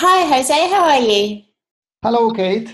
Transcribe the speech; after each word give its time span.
Hi, 0.00 0.26
Jose. 0.26 0.54
How 0.70 0.84
are 0.84 1.00
you? 1.00 1.42
Hello, 2.04 2.30
Kate. 2.30 2.72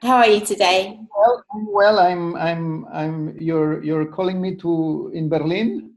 How 0.00 0.18
are 0.18 0.28
you 0.28 0.46
today? 0.46 0.96
Well, 1.12 1.44
I'm 1.52 1.72
well. 1.72 1.98
I'm. 1.98 2.36
I'm. 2.36 2.86
I'm. 2.92 3.36
You're. 3.40 3.82
You're 3.82 4.06
calling 4.06 4.40
me 4.40 4.54
to 4.58 5.10
in 5.12 5.28
Berlin. 5.28 5.94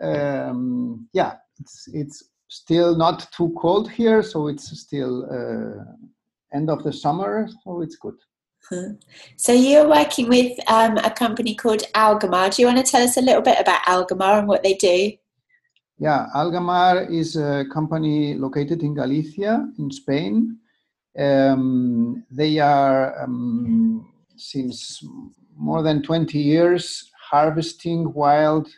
Um, 0.00 1.08
yeah, 1.12 1.32
it's. 1.58 1.88
It's 1.92 2.30
still 2.46 2.96
not 2.96 3.26
too 3.32 3.52
cold 3.60 3.90
here, 3.90 4.22
so 4.22 4.46
it's 4.46 4.70
still 4.78 5.24
uh, 5.24 5.82
end 6.56 6.70
of 6.70 6.84
the 6.84 6.92
summer, 6.92 7.48
so 7.64 7.82
it's 7.82 7.96
good. 7.96 8.18
So 9.36 9.52
you're 9.52 9.88
working 9.88 10.28
with 10.28 10.52
um, 10.70 10.96
a 10.98 11.10
company 11.10 11.56
called 11.56 11.82
Algamar. 11.96 12.54
Do 12.54 12.62
you 12.62 12.68
want 12.68 12.78
to 12.78 12.88
tell 12.88 13.02
us 13.02 13.16
a 13.16 13.22
little 13.22 13.42
bit 13.42 13.58
about 13.58 13.82
Algamar 13.86 14.38
and 14.38 14.46
what 14.46 14.62
they 14.62 14.74
do? 14.74 15.12
Yeah, 16.00 16.28
Algamar 16.34 17.10
is 17.10 17.36
a 17.36 17.66
company 17.70 18.34
located 18.34 18.82
in 18.82 18.94
Galicia, 18.94 19.68
in 19.78 19.90
Spain. 19.90 20.56
Um, 21.18 22.24
they 22.30 22.58
are 22.58 23.22
um, 23.22 24.10
since 24.34 25.04
more 25.54 25.82
than 25.82 26.02
20 26.02 26.38
years 26.38 27.10
harvesting 27.30 28.14
wild 28.14 28.68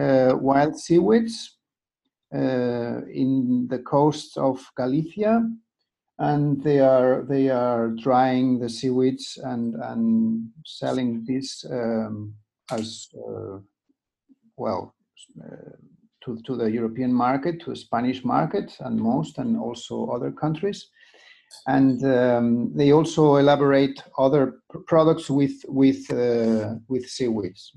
uh, 0.00 0.32
wild 0.40 0.74
seaweeds 0.78 1.58
uh, 2.34 3.04
in 3.12 3.68
the 3.68 3.80
coasts 3.80 4.38
of 4.38 4.58
Galicia 4.74 5.46
and 6.18 6.62
they 6.62 6.80
are 6.80 7.26
they 7.28 7.50
are 7.50 7.88
drying 7.88 8.58
the 8.58 8.70
seaweeds 8.70 9.38
and 9.44 9.74
and 9.74 10.48
selling 10.64 11.24
this 11.26 11.66
um, 11.70 12.32
as 12.70 13.08
uh, 13.28 13.58
well 14.56 14.94
uh, 15.44 15.91
to, 16.24 16.40
to 16.46 16.56
the 16.56 16.70
European 16.70 17.12
market, 17.12 17.60
to 17.60 17.70
the 17.70 17.76
Spanish 17.76 18.24
market, 18.24 18.76
and 18.80 18.98
most, 18.98 19.38
and 19.38 19.58
also 19.58 20.06
other 20.06 20.30
countries. 20.30 20.88
And 21.66 22.02
um, 22.04 22.72
they 22.74 22.92
also 22.92 23.36
elaborate 23.36 24.02
other 24.18 24.60
products 24.86 25.28
with 25.28 25.62
with 25.68 26.10
uh, 26.10 26.76
with 26.88 27.06
seaweeds. 27.06 27.72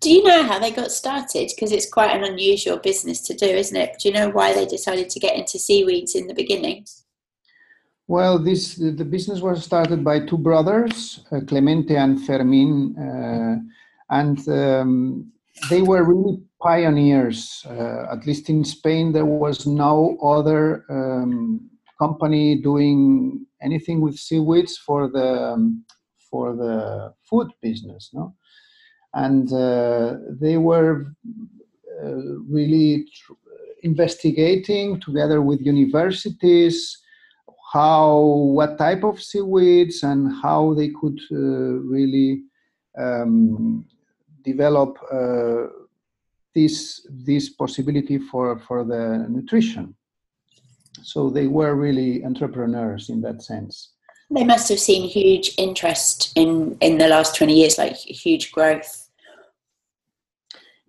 Do 0.00 0.10
you 0.10 0.22
know 0.22 0.44
how 0.44 0.58
they 0.58 0.70
got 0.70 0.92
started? 0.92 1.50
Because 1.54 1.72
it's 1.72 1.90
quite 1.90 2.10
an 2.10 2.24
unusual 2.24 2.76
business 2.76 3.22
to 3.22 3.34
do, 3.34 3.46
isn't 3.46 3.76
it? 3.76 3.96
Do 3.98 4.08
you 4.08 4.14
know 4.14 4.28
why 4.28 4.52
they 4.52 4.66
decided 4.66 5.10
to 5.10 5.18
get 5.18 5.36
into 5.36 5.58
seaweeds 5.58 6.14
in 6.14 6.26
the 6.26 6.34
beginning? 6.34 6.86
Well, 8.06 8.38
this 8.38 8.74
the 8.74 9.04
business 9.04 9.40
was 9.40 9.64
started 9.64 10.04
by 10.04 10.20
two 10.20 10.38
brothers, 10.38 11.24
uh, 11.32 11.40
Clemente 11.40 11.96
and 11.96 12.24
Fermin, 12.24 12.96
uh, 12.98 13.56
and 14.10 14.48
um, 14.48 15.32
they 15.70 15.82
were 15.82 16.04
really 16.04 16.42
pioneers. 16.62 17.64
Uh, 17.68 18.12
at 18.12 18.26
least 18.26 18.48
in 18.48 18.64
Spain, 18.64 19.12
there 19.12 19.24
was 19.24 19.66
no 19.66 20.16
other 20.22 20.84
um, 20.90 21.70
company 21.98 22.60
doing 22.60 23.46
anything 23.62 24.00
with 24.00 24.16
seaweeds 24.18 24.76
for 24.76 25.08
the 25.08 25.52
um, 25.52 25.84
for 26.30 26.56
the 26.56 27.14
food 27.28 27.48
business, 27.62 28.10
no. 28.12 28.34
And 29.14 29.52
uh, 29.52 30.16
they 30.40 30.56
were 30.56 31.06
uh, 32.02 32.38
really 32.50 33.06
tr- 33.14 33.32
investigating 33.82 35.00
together 35.00 35.40
with 35.40 35.60
universities 35.60 36.98
how 37.74 38.18
what 38.54 38.78
type 38.78 39.02
of 39.02 39.20
seaweeds 39.20 40.04
and 40.04 40.32
how 40.42 40.74
they 40.74 40.90
could 41.00 41.18
uh, 41.32 41.82
really 41.94 42.42
um, 42.96 43.84
develop 44.44 44.98
uh, 45.12 45.66
this 46.54 47.06
this 47.10 47.48
possibility 47.48 48.18
for 48.18 48.58
for 48.60 48.84
the 48.84 49.26
nutrition. 49.28 49.94
So 51.02 51.28
they 51.30 51.46
were 51.46 51.74
really 51.74 52.24
entrepreneurs 52.24 53.10
in 53.10 53.20
that 53.22 53.42
sense. 53.42 53.90
They 54.30 54.44
must 54.44 54.68
have 54.68 54.78
seen 54.78 55.08
huge 55.08 55.54
interest 55.58 56.32
in 56.36 56.76
in 56.80 56.98
the 56.98 57.08
last 57.08 57.36
20 57.36 57.54
years 57.54 57.78
like 57.78 57.96
huge 57.96 58.52
growth. 58.52 59.04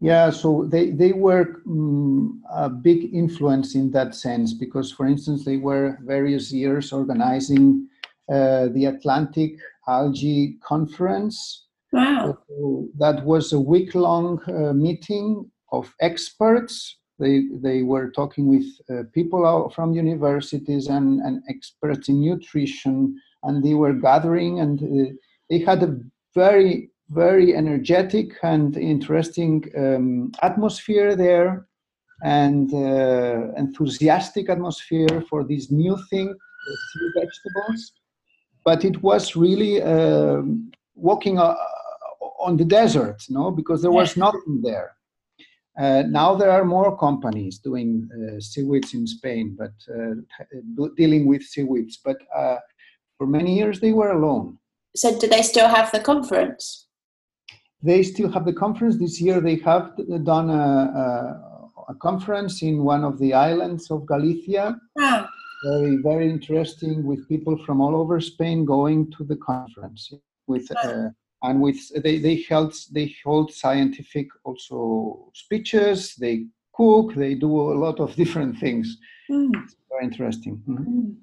Yeah, 0.01 0.29
so 0.29 0.65
they, 0.65 0.91
they 0.91 1.13
were 1.13 1.61
um, 1.65 2.43
a 2.53 2.69
big 2.69 3.13
influence 3.13 3.75
in 3.75 3.91
that 3.91 4.13
sense 4.13 4.53
because, 4.53 4.91
for 4.91 5.07
instance, 5.07 5.45
they 5.45 5.57
were 5.57 5.97
various 6.03 6.51
years 6.51 6.91
organizing 6.91 7.87
uh, 8.29 8.67
the 8.67 8.85
Atlantic 8.85 9.57
Algae 9.87 10.57
Conference. 10.61 11.64
Wow. 11.95 12.37
So 12.47 12.87
that 12.97 13.23
was 13.23 13.53
a 13.53 13.59
week 13.59 13.95
long 13.95 14.41
uh, 14.47 14.73
meeting 14.73 15.49
of 15.71 15.93
experts. 16.01 16.97
They, 17.19 17.43
they 17.63 17.83
were 17.83 18.11
talking 18.11 18.47
with 18.47 18.67
uh, 18.89 19.03
people 19.13 19.71
from 19.73 19.93
universities 19.93 20.87
and, 20.87 21.21
and 21.21 21.41
experts 21.49 22.09
in 22.09 22.19
nutrition, 22.19 23.19
and 23.43 23.63
they 23.63 23.73
were 23.73 23.93
gathering, 23.93 24.59
and 24.59 24.77
uh, 24.83 25.13
they 25.49 25.59
had 25.59 25.83
a 25.83 25.97
very 26.33 26.89
very 27.09 27.55
energetic 27.55 28.31
and 28.41 28.77
interesting 28.77 29.63
um, 29.77 30.31
atmosphere 30.41 31.15
there 31.15 31.67
and 32.23 32.73
uh, 32.73 33.53
enthusiastic 33.57 34.49
atmosphere 34.49 35.23
for 35.29 35.43
this 35.43 35.69
new 35.69 35.97
thing, 36.09 36.33
sea 36.93 37.09
vegetables. 37.13 37.91
But 38.63 38.83
it 38.83 39.03
was 39.03 39.35
really 39.35 39.83
um, 39.83 40.71
walking 40.95 41.37
on 42.45 42.57
the 42.57 42.65
desert, 42.65 43.19
no, 43.29 43.51
because 43.51 43.81
there 43.81 43.91
was 43.91 44.15
nothing 44.15 44.61
there. 44.61 44.91
Uh, 45.77 46.03
now 46.07 46.33
there 46.35 46.51
are 46.51 46.63
more 46.63 46.97
companies 46.97 47.59
doing 47.59 48.07
uh, 48.13 48.39
seaweeds 48.39 48.93
in 48.93 49.05
Spain, 49.05 49.57
but 49.57 49.73
uh, 49.93 50.13
dealing 50.95 51.25
with 51.25 51.43
seaweeds. 51.43 51.99
But 52.03 52.17
uh, 52.33 52.57
for 53.17 53.27
many 53.27 53.57
years 53.59 53.79
they 53.79 53.91
were 53.91 54.11
alone. 54.11 54.57
So, 54.95 55.19
do 55.19 55.27
they 55.27 55.41
still 55.41 55.67
have 55.67 55.91
the 55.91 55.99
conference? 55.99 56.85
they 57.85 58.01
still 58.01 58.31
have 58.31 58.45
the 58.45 58.53
conference 58.53 58.97
this 58.97 59.21
year. 59.21 59.39
They 59.39 59.57
have 59.57 59.91
done 60.23 60.49
a, 60.49 60.67
a, 61.03 61.11
a 61.89 61.95
conference 61.95 62.63
in 62.63 62.83
one 62.83 63.03
of 63.03 63.19
the 63.19 63.33
islands 63.33 63.91
of 63.91 64.07
Galicia. 64.07 64.75
Wow. 64.95 65.27
Very, 65.65 65.97
very 65.97 66.29
interesting 66.29 67.03
with 67.05 67.27
people 67.29 67.57
from 67.65 67.81
all 67.81 67.95
over 67.95 68.19
Spain 68.19 68.65
going 68.65 69.11
to 69.11 69.23
the 69.23 69.37
conference 69.37 70.11
with 70.47 70.67
uh, 70.83 71.09
and 71.49 71.61
with 71.61 71.79
they 72.03 72.17
they 72.17 72.45
held 72.49 72.73
they 72.91 73.15
hold 73.23 73.53
scientific 73.53 74.27
also 74.43 75.31
speeches. 75.33 76.15
They 76.15 76.45
cook. 76.73 77.13
They 77.15 77.35
do 77.35 77.51
a 77.71 77.77
lot 77.85 77.99
of 77.99 78.15
different 78.21 78.59
things. 78.59 78.97
Mm. 79.29 79.51
It's 79.63 79.75
very 79.89 80.05
interesting. 80.05 80.61
Mm-hmm. 80.67 80.83
Mm. 80.83 81.15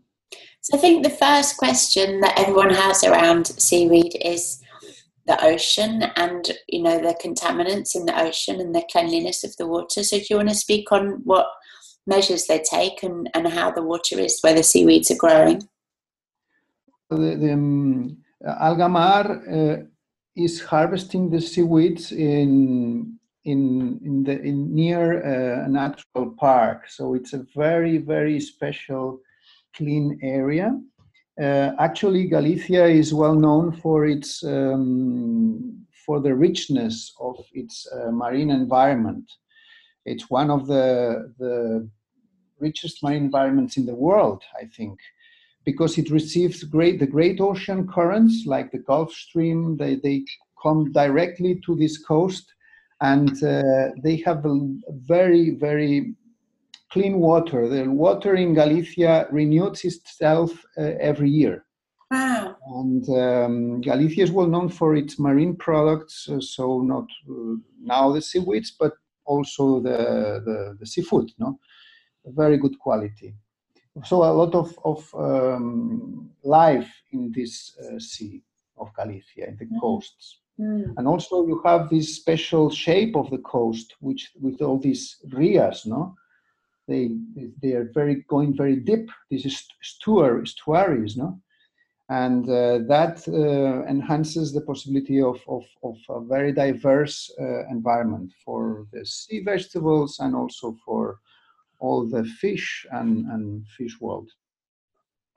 So 0.60 0.78
I 0.78 0.80
think 0.80 1.02
the 1.02 1.10
first 1.10 1.56
question 1.56 2.20
that 2.20 2.38
everyone 2.38 2.70
has 2.70 3.04
around 3.04 3.46
seaweed 3.46 4.16
is 4.24 4.62
the 5.26 5.44
ocean 5.44 6.04
and 6.16 6.50
you 6.68 6.82
know 6.82 6.98
the 6.98 7.16
contaminants 7.22 7.94
in 7.94 8.06
the 8.06 8.20
ocean 8.20 8.60
and 8.60 8.74
the 8.74 8.84
cleanliness 8.90 9.44
of 9.44 9.56
the 9.56 9.66
water. 9.66 10.02
So 10.02 10.18
do 10.18 10.24
you 10.30 10.36
want 10.36 10.48
to 10.48 10.54
speak 10.54 10.90
on 10.92 11.20
what 11.24 11.46
measures 12.06 12.46
they 12.46 12.58
take 12.58 13.02
and, 13.02 13.30
and 13.34 13.46
how 13.48 13.70
the 13.70 13.82
water 13.82 14.18
is 14.18 14.40
where 14.40 14.54
the 14.54 14.62
seaweeds 14.62 15.10
are 15.10 15.16
growing? 15.16 15.62
The, 17.10 17.36
the 17.36 17.52
um, 17.52 18.22
Algamar 18.44 19.26
uh, 19.26 19.84
is 20.36 20.60
harvesting 20.62 21.30
the 21.30 21.40
seaweeds 21.40 22.12
in 22.12 23.18
in 23.44 24.00
in 24.04 24.24
the 24.24 24.40
in 24.40 24.74
near 24.74 25.22
uh, 25.22 25.66
a 25.66 25.68
natural 25.68 26.34
park. 26.38 26.88
So 26.88 27.14
it's 27.14 27.32
a 27.32 27.44
very 27.54 27.98
very 27.98 28.40
special 28.40 29.20
clean 29.74 30.18
area 30.22 30.78
uh, 31.40 31.72
actually, 31.78 32.26
Galicia 32.26 32.84
is 32.86 33.14
well 33.14 33.34
known 33.34 33.72
for 33.72 34.06
its 34.06 34.44
um, 34.44 35.86
for 36.04 36.20
the 36.20 36.34
richness 36.34 37.14
of 37.20 37.36
its 37.54 37.86
uh, 37.90 38.10
marine 38.10 38.50
environment. 38.50 39.30
It's 40.04 40.28
one 40.28 40.50
of 40.50 40.66
the 40.66 41.32
the 41.38 41.88
richest 42.58 43.02
marine 43.02 43.24
environments 43.24 43.76
in 43.76 43.86
the 43.86 43.94
world, 43.94 44.42
I 44.60 44.66
think, 44.66 44.98
because 45.64 45.98
it 45.98 46.10
receives 46.10 46.64
great 46.64 46.98
the 46.98 47.06
great 47.06 47.40
ocean 47.40 47.86
currents 47.86 48.44
like 48.46 48.70
the 48.72 48.78
Gulf 48.78 49.12
Stream. 49.12 49.76
They 49.76 49.96
they 49.96 50.24
come 50.62 50.92
directly 50.92 51.60
to 51.66 51.76
this 51.76 51.98
coast, 51.98 52.52
and 53.00 53.30
uh, 53.42 53.90
they 54.02 54.16
have 54.26 54.44
a 54.46 54.58
very 54.88 55.50
very 55.50 56.14
clean 56.90 57.18
water. 57.18 57.68
The 57.68 57.90
water 57.90 58.34
in 58.34 58.54
Galicia 58.54 59.26
renews 59.30 59.84
itself 59.84 60.50
uh, 60.76 60.82
every 61.00 61.30
year. 61.30 61.64
Wow. 62.10 62.56
And 62.66 63.08
um, 63.08 63.80
Galicia 63.80 64.24
is 64.24 64.30
well 64.30 64.46
known 64.46 64.68
for 64.68 64.94
its 64.94 65.18
marine 65.18 65.56
products, 65.56 66.28
uh, 66.28 66.40
so 66.40 66.82
not 66.82 67.06
uh, 67.30 67.54
now 67.80 68.12
the 68.12 68.20
seaweeds, 68.20 68.70
but 68.78 68.92
also 69.24 69.80
the, 69.80 70.42
the, 70.44 70.76
the, 70.78 70.86
seafood, 70.86 71.30
no? 71.38 71.58
Very 72.26 72.58
good 72.58 72.78
quality. 72.78 73.34
So 74.04 74.24
a 74.24 74.32
lot 74.32 74.54
of, 74.54 74.78
of 74.84 75.14
um, 75.14 76.30
life 76.42 76.90
in 77.12 77.30
this 77.32 77.76
uh, 77.78 77.98
sea 77.98 78.42
of 78.78 78.94
Galicia, 78.94 79.48
in 79.48 79.56
the 79.56 79.66
mm. 79.66 79.80
coasts. 79.80 80.40
Mm. 80.58 80.94
And 80.96 81.06
also 81.06 81.46
you 81.46 81.60
have 81.64 81.90
this 81.90 82.16
special 82.16 82.70
shape 82.70 83.16
of 83.16 83.30
the 83.30 83.38
coast, 83.38 83.94
which 84.00 84.30
with 84.40 84.62
all 84.62 84.78
these 84.78 85.18
rias, 85.32 85.84
no? 85.86 86.14
they 86.88 87.10
they 87.62 87.72
are 87.72 87.90
very 87.94 88.24
going 88.28 88.56
very 88.56 88.76
deep. 88.76 89.10
This 89.30 89.44
is 89.44 89.66
stuar, 89.82 90.42
estuaries, 90.42 91.16
no? 91.16 91.40
And 92.08 92.44
uh, 92.48 92.78
that 92.88 93.16
uh, 93.28 93.88
enhances 93.88 94.52
the 94.52 94.60
possibility 94.60 95.22
of, 95.22 95.40
of, 95.48 95.64
of 95.82 95.96
a 96.10 96.20
very 96.20 96.52
diverse 96.52 97.32
uh, 97.40 97.66
environment 97.68 98.32
for 98.44 98.86
the 98.92 99.06
sea 99.06 99.42
vegetables 99.42 100.18
and 100.18 100.34
also 100.34 100.76
for 100.84 101.20
all 101.82 102.00
the 102.14 102.24
fish 102.40 102.86
and, 102.90 103.10
and 103.32 103.66
fish 103.76 103.94
world. 104.00 104.28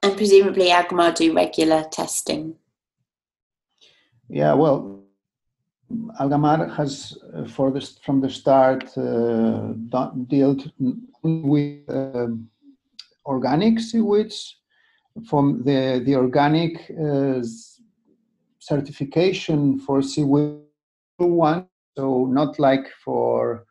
And 0.04 0.16
presumably 0.16 0.68
Algamar 0.70 1.16
do 1.16 1.34
regular 1.34 1.84
testing. 2.00 2.56
Yeah, 4.30 4.54
well, 4.54 5.04
Algamar 6.20 6.60
has, 6.76 7.18
uh, 7.36 7.46
for 7.56 7.72
this 7.72 7.98
from 8.06 8.22
the 8.22 8.30
start, 8.30 8.84
uh, 8.98 9.74
dealt 10.28 10.62
with 11.24 11.90
uh, 11.90 12.28
organic 13.26 13.80
seaweeds. 13.80 14.40
From 15.30 15.64
the 15.64 16.04
the 16.06 16.16
organic 16.16 16.74
uh, 16.92 17.42
certification 18.60 19.80
for 19.80 20.02
seaweed 20.02 20.60
one, 21.18 21.68
so 21.98 22.26
not 22.26 22.60
like 22.60 22.88
for 23.06 23.64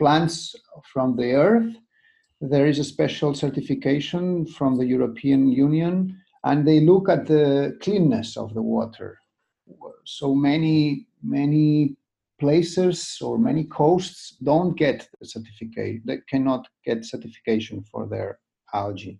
plants 0.00 0.56
from 0.92 1.14
the 1.14 1.30
earth. 1.34 1.72
There 2.40 2.66
is 2.66 2.78
a 2.78 2.84
special 2.84 3.34
certification 3.34 4.46
from 4.46 4.78
the 4.78 4.86
European 4.86 5.50
Union, 5.50 6.18
and 6.44 6.66
they 6.66 6.80
look 6.80 7.08
at 7.08 7.26
the 7.26 7.76
cleanness 7.82 8.36
of 8.36 8.54
the 8.54 8.62
water. 8.62 9.18
So 10.04 10.34
many 10.34 11.06
many 11.22 11.96
places 12.38 13.18
or 13.20 13.38
many 13.38 13.64
coasts 13.64 14.36
don't 14.42 14.76
get 14.76 15.06
the 15.20 15.26
certificate 15.26 16.00
they 16.06 16.18
cannot 16.28 16.66
get 16.84 17.04
certification 17.04 17.84
for 17.90 18.06
their 18.06 18.38
algae 18.72 19.18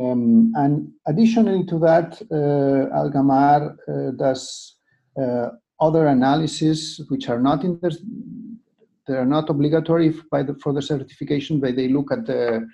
um, 0.00 0.52
and 0.54 0.90
additionally 1.06 1.64
to 1.66 1.78
that 1.78 2.22
uh, 2.30 2.96
algamar 3.00 3.76
uh, 3.88 4.12
does 4.12 4.76
uh, 5.20 5.48
other 5.80 6.06
analysis 6.06 7.00
which 7.08 7.28
are 7.28 7.40
not 7.40 7.64
in 7.64 7.78
the, 7.82 7.90
they're 9.06 9.26
not 9.26 9.50
obligatory 9.50 10.08
the, 10.08 10.56
for 10.62 10.72
the 10.72 10.82
certification 10.82 11.60
but 11.60 11.76
they 11.76 11.88
look 11.88 12.10
at 12.12 12.26
the 12.26 12.66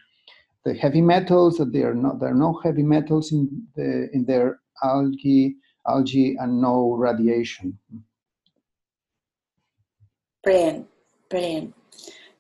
the 0.64 0.74
heavy 0.74 1.00
metals 1.00 1.56
that 1.56 1.72
there 1.72 1.90
are 1.90 1.94
not 1.94 2.20
there 2.20 2.30
are 2.30 2.34
no 2.34 2.60
heavy 2.64 2.82
metals 2.82 3.32
in 3.32 3.66
the 3.76 4.08
in 4.12 4.24
their 4.24 4.60
algae 4.82 5.56
algae 5.86 6.36
and 6.38 6.60
no 6.60 6.92
radiation 6.92 7.78
Brilliant, 10.42 10.88
brilliant. 11.28 11.74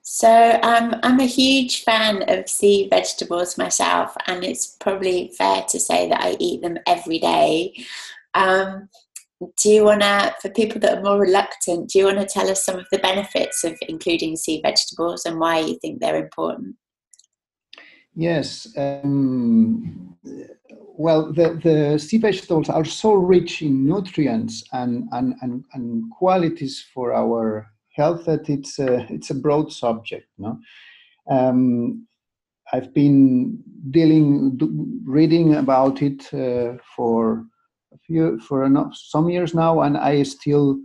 So 0.02 0.58
um, 0.62 0.96
I'm 1.02 1.20
a 1.20 1.26
huge 1.26 1.84
fan 1.84 2.24
of 2.28 2.48
sea 2.48 2.88
vegetables 2.88 3.58
myself, 3.58 4.16
and 4.26 4.42
it's 4.42 4.66
probably 4.66 5.32
fair 5.36 5.64
to 5.68 5.78
say 5.78 6.08
that 6.08 6.20
I 6.20 6.36
eat 6.38 6.62
them 6.62 6.78
every 6.86 7.18
day. 7.18 7.74
Um, 8.34 8.88
do 9.56 9.70
you 9.70 9.84
want 9.84 10.02
to, 10.02 10.34
for 10.40 10.50
people 10.50 10.80
that 10.80 10.98
are 10.98 11.02
more 11.02 11.18
reluctant, 11.18 11.90
do 11.90 11.98
you 11.98 12.04
want 12.06 12.18
to 12.18 12.26
tell 12.26 12.50
us 12.50 12.64
some 12.64 12.78
of 12.78 12.86
the 12.92 12.98
benefits 12.98 13.64
of 13.64 13.76
including 13.88 14.36
sea 14.36 14.60
vegetables 14.62 15.24
and 15.24 15.38
why 15.38 15.60
you 15.60 15.78
think 15.80 16.00
they're 16.00 16.22
important? 16.22 16.76
Yes. 18.14 18.68
Um, 18.76 20.16
well, 20.74 21.32
the, 21.32 21.58
the 21.62 21.98
sea 21.98 22.18
vegetables 22.18 22.68
are 22.68 22.84
so 22.84 23.14
rich 23.14 23.62
in 23.62 23.86
nutrients 23.86 24.62
and, 24.72 25.08
and, 25.12 25.34
and, 25.40 25.64
and 25.72 26.10
qualities 26.10 26.84
for 26.92 27.14
our 27.14 27.66
health 27.94 28.26
that 28.26 28.50
it's 28.50 28.78
a, 28.78 29.06
it's 29.10 29.30
a 29.30 29.34
broad 29.34 29.72
subject. 29.72 30.26
No, 30.36 30.58
um, 31.30 32.06
I've 32.72 32.92
been 32.92 33.62
dealing, 33.90 34.58
reading 35.04 35.54
about 35.54 36.02
it 36.02 36.32
uh, 36.34 36.76
for 36.94 37.46
few, 38.10 38.40
for 38.40 38.64
enough, 38.64 38.94
some 38.96 39.30
years 39.30 39.54
now, 39.54 39.82
and 39.82 39.96
I 39.96 40.24
still 40.24 40.78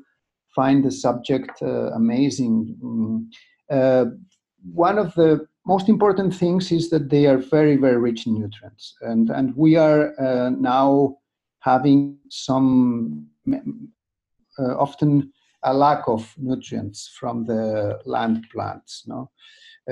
find 0.55 0.85
the 0.85 0.91
subject 0.91 1.61
uh, 1.61 1.91
amazing. 2.01 2.77
Mm, 2.83 3.27
uh, 3.69 4.05
one 4.73 4.99
of 4.99 5.13
the 5.15 5.47
most 5.65 5.89
important 5.89 6.35
things 6.35 6.71
is 6.71 6.89
that 6.91 7.09
they 7.09 7.25
are 7.25 7.37
very, 7.37 7.77
very 7.77 7.97
rich 7.97 8.27
in 8.27 8.35
nutrients, 8.39 8.95
and 9.01 9.29
and 9.29 9.55
we 9.55 9.75
are 9.75 10.13
uh, 10.19 10.49
now 10.51 11.17
having 11.59 12.17
some 12.29 13.27
uh, 14.59 14.75
often 14.77 15.31
a 15.63 15.73
lack 15.73 16.07
of 16.07 16.31
nutrients 16.37 17.11
from 17.19 17.45
the 17.45 17.99
land 18.05 18.45
plants, 18.51 19.03
no, 19.07 19.31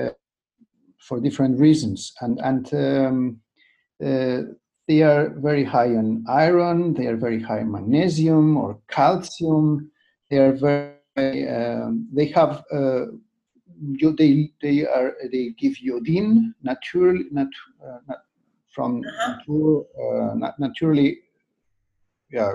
uh, 0.00 0.10
for 0.98 1.20
different 1.20 1.58
reasons, 1.58 2.12
and 2.20 2.38
and 2.40 2.64
um, 2.74 3.40
uh, 4.04 4.42
they 4.86 5.02
are 5.02 5.30
very 5.38 5.64
high 5.64 5.86
in 5.86 6.24
iron, 6.28 6.94
they 6.94 7.06
are 7.06 7.16
very 7.16 7.40
high 7.40 7.60
in 7.60 7.72
magnesium 7.72 8.56
or 8.56 8.78
calcium. 8.88 9.90
They 10.30 10.38
are 10.38 10.52
very, 10.52 11.48
um, 11.48 12.08
they 12.12 12.26
have, 12.26 12.64
uh, 12.72 13.06
they 14.18 14.50
they 14.62 14.86
are 14.86 15.14
they 15.32 15.54
give 15.58 15.74
iodine 15.84 16.54
naturally, 16.62 17.24
nat, 17.30 17.48
uh, 17.84 17.98
nat, 18.08 18.18
from 18.74 19.02
uh-huh. 19.04 20.34
uh, 20.38 20.52
naturally, 20.58 21.18
yeah 22.30 22.54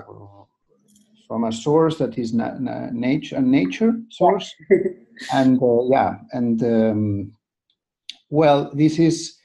from 1.26 1.44
a 1.44 1.52
source 1.52 1.96
that 1.98 2.18
is 2.18 2.34
na- 2.34 2.58
na- 2.58 2.90
nature 2.90 3.36
a 3.36 3.40
nature 3.40 3.92
source 4.10 4.52
and 5.32 5.62
uh, 5.62 5.82
yeah 5.88 6.16
and 6.32 6.62
um, 6.62 7.32
well 8.30 8.70
this 8.74 8.98
is 8.98 9.36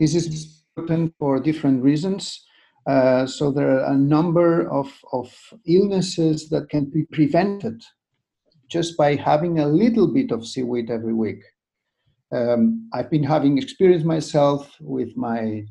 this 0.00 0.14
is 0.14 0.53
important 0.76 1.14
for 1.18 1.38
different 1.38 1.82
reasons 1.82 2.44
uh, 2.86 3.24
so 3.26 3.50
there 3.50 3.78
are 3.78 3.92
a 3.92 3.96
number 3.96 4.68
of, 4.70 4.92
of 5.12 5.32
illnesses 5.66 6.48
that 6.48 6.68
can 6.68 6.84
be 6.86 7.04
prevented 7.12 7.80
just 8.68 8.96
by 8.96 9.14
having 9.14 9.60
a 9.60 9.66
little 9.66 10.12
bit 10.12 10.32
of 10.32 10.44
seaweed 10.46 10.90
every 10.90 11.14
week 11.14 11.42
um, 12.32 12.88
i've 12.92 13.08
been 13.08 13.22
having 13.22 13.56
experience 13.56 14.04
myself 14.04 14.74
with 14.80 15.16
my 15.16 15.64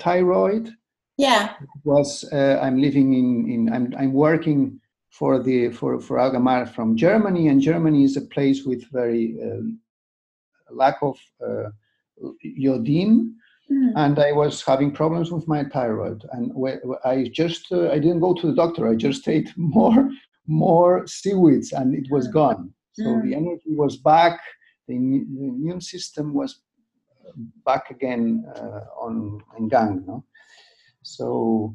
thyroid 0.00 0.72
yeah. 1.18 1.54
Was 1.84 2.28
uh, 2.30 2.58
I'm 2.62 2.78
living 2.78 3.14
in, 3.14 3.50
in 3.50 3.72
I'm, 3.72 3.94
I'm 3.98 4.12
working 4.12 4.78
for 5.08 5.42
the 5.42 5.70
for 5.70 5.98
for 5.98 6.18
Algamar 6.18 6.68
from 6.68 6.94
Germany, 6.94 7.48
and 7.48 7.58
Germany 7.58 8.04
is 8.04 8.18
a 8.18 8.20
place 8.20 8.64
with 8.64 8.84
very 8.92 9.34
uh, 9.42 9.62
lack 10.70 10.98
of 11.00 11.18
uh, 11.42 11.70
iodine. 12.44 13.34
Mm. 13.70 13.92
And 13.96 14.18
I 14.18 14.32
was 14.32 14.62
having 14.62 14.92
problems 14.92 15.32
with 15.32 15.48
my 15.48 15.64
thyroid, 15.64 16.24
and 16.32 16.52
I 17.04 17.28
just 17.32 17.72
uh, 17.72 17.90
I 17.90 17.98
didn't 17.98 18.20
go 18.20 18.32
to 18.34 18.46
the 18.46 18.54
doctor. 18.54 18.88
I 18.88 18.94
just 18.94 19.26
ate 19.28 19.52
more 19.56 20.08
more 20.46 21.06
seaweeds, 21.06 21.72
and 21.72 21.94
it 21.94 22.06
was 22.10 22.26
hmm. 22.26 22.32
gone. 22.32 22.74
So 22.92 23.04
mm. 23.04 23.22
the 23.24 23.34
energy 23.34 23.74
was 23.74 23.96
back. 23.96 24.40
The, 24.86 24.94
the, 24.94 25.48
immune 25.48 25.80
system 25.80 26.32
was 26.32 26.60
back 27.64 27.90
again 27.90 28.44
uh, 28.54 28.80
on 29.00 29.40
in 29.58 29.68
gang. 29.68 30.04
No? 30.06 30.24
So 31.02 31.74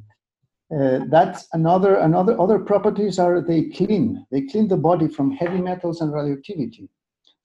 uh, 0.74 1.02
that's 1.10 1.48
another 1.52 1.96
another 1.96 2.40
other 2.40 2.60
properties 2.60 3.20
are 3.20 3.42
they 3.42 3.64
clean. 3.64 4.26
They 4.32 4.44
clean 4.44 4.70
the 4.70 4.78
body 4.78 5.10
from 5.10 5.32
heavy 5.32 5.62
metals 5.62 6.00
and 6.00 6.14
radioactivity. 6.14 6.90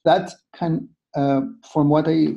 That 0.05 0.33
can, 0.55 0.88
uh, 1.17 1.41
from 1.73 1.88
what 1.88 2.07
I 2.07 2.37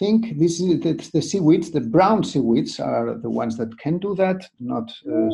think, 0.00 0.38
this 0.38 0.58
is 0.60 0.80
the, 0.80 0.94
the 1.14 1.22
seaweeds. 1.22 1.70
The 1.70 1.80
brown 1.80 2.24
seaweeds 2.24 2.80
are 2.80 3.14
the 3.14 3.30
ones 3.30 3.56
that 3.58 3.78
can 3.78 3.98
do 3.98 4.16
that, 4.16 4.40
not 4.58 4.90
uh, 5.06 5.30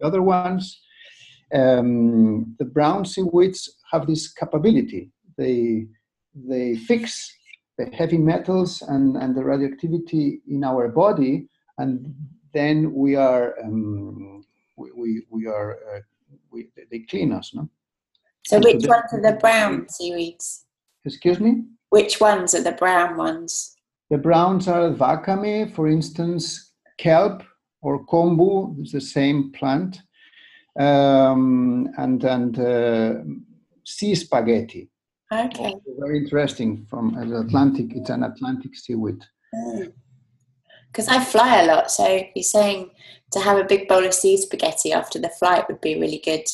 the 0.00 0.06
other 0.08 0.22
ones. 0.22 0.80
Um, 1.54 2.56
the 2.58 2.64
brown 2.64 3.04
seaweeds 3.04 3.60
have 3.92 4.06
this 4.06 4.32
capability. 4.32 5.10
They 5.36 5.86
they 6.34 6.76
fix 6.76 7.32
the 7.78 7.86
heavy 7.86 8.18
metals 8.18 8.82
and, 8.82 9.16
and 9.16 9.36
the 9.36 9.44
radioactivity 9.44 10.40
in 10.48 10.62
our 10.64 10.88
body 10.88 11.48
and 11.78 12.14
then 12.52 12.92
we 12.92 13.16
are 13.16 13.54
um, 13.62 14.44
we, 14.76 14.90
we, 14.92 15.22
we 15.30 15.46
are 15.46 15.78
uh, 15.94 16.00
we, 16.50 16.68
they 16.90 17.00
clean 17.00 17.32
us, 17.32 17.54
no? 17.54 17.68
So 18.46 18.56
and 18.56 18.64
which 18.64 18.86
ones 18.86 19.12
are 19.12 19.22
the 19.22 19.38
brown 19.40 19.88
seaweeds? 19.88 20.64
Excuse 21.04 21.40
me. 21.40 21.64
Which 21.90 22.20
ones 22.20 22.54
are 22.54 22.62
the 22.62 22.72
brown 22.72 23.16
ones? 23.16 23.76
The 24.10 24.18
browns 24.18 24.68
are 24.68 24.90
wakame, 24.90 25.72
for 25.74 25.88
instance, 25.88 26.72
kelp 26.98 27.42
or 27.82 28.04
kombu, 28.06 28.80
is 28.82 28.92
the 28.92 29.00
same 29.00 29.52
plant, 29.52 30.00
um, 30.78 31.90
and 31.98 32.24
and 32.24 32.58
uh, 32.58 33.14
sea 33.84 34.14
spaghetti. 34.14 34.88
Okay. 35.30 35.64
Also 35.64 35.80
very 35.98 36.18
interesting 36.18 36.86
from 36.88 37.14
the 37.14 37.40
Atlantic. 37.40 37.94
It's 37.94 38.10
an 38.10 38.22
Atlantic 38.22 38.74
seaweed. 38.74 39.22
Mm 39.54 39.92
because 40.98 41.08
I 41.08 41.22
fly 41.24 41.62
a 41.62 41.66
lot. 41.66 41.90
So 41.90 42.24
you're 42.34 42.42
saying 42.42 42.90
to 43.32 43.40
have 43.40 43.58
a 43.58 43.64
big 43.64 43.88
bowl 43.88 44.04
of 44.04 44.14
sea 44.14 44.36
spaghetti 44.36 44.92
after 44.92 45.18
the 45.18 45.28
flight 45.28 45.68
would 45.68 45.80
be 45.80 45.94
really 46.00 46.20
good. 46.24 46.44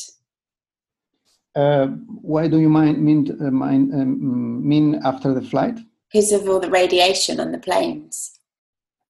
Uh, 1.55 1.87
why 2.21 2.47
do 2.47 2.59
you 2.59 2.69
mind, 2.69 3.01
mean, 3.01 3.37
uh, 3.41 3.49
mind, 3.49 3.93
um, 3.93 4.67
mean 4.67 5.01
after 5.05 5.33
the 5.33 5.41
flight? 5.41 5.79
Because 6.15 6.31
of 6.31 6.47
all 6.47 6.61
the 6.61 6.69
radiation 6.69 7.41
on 7.41 7.51
the 7.51 7.57
planes. 7.57 8.39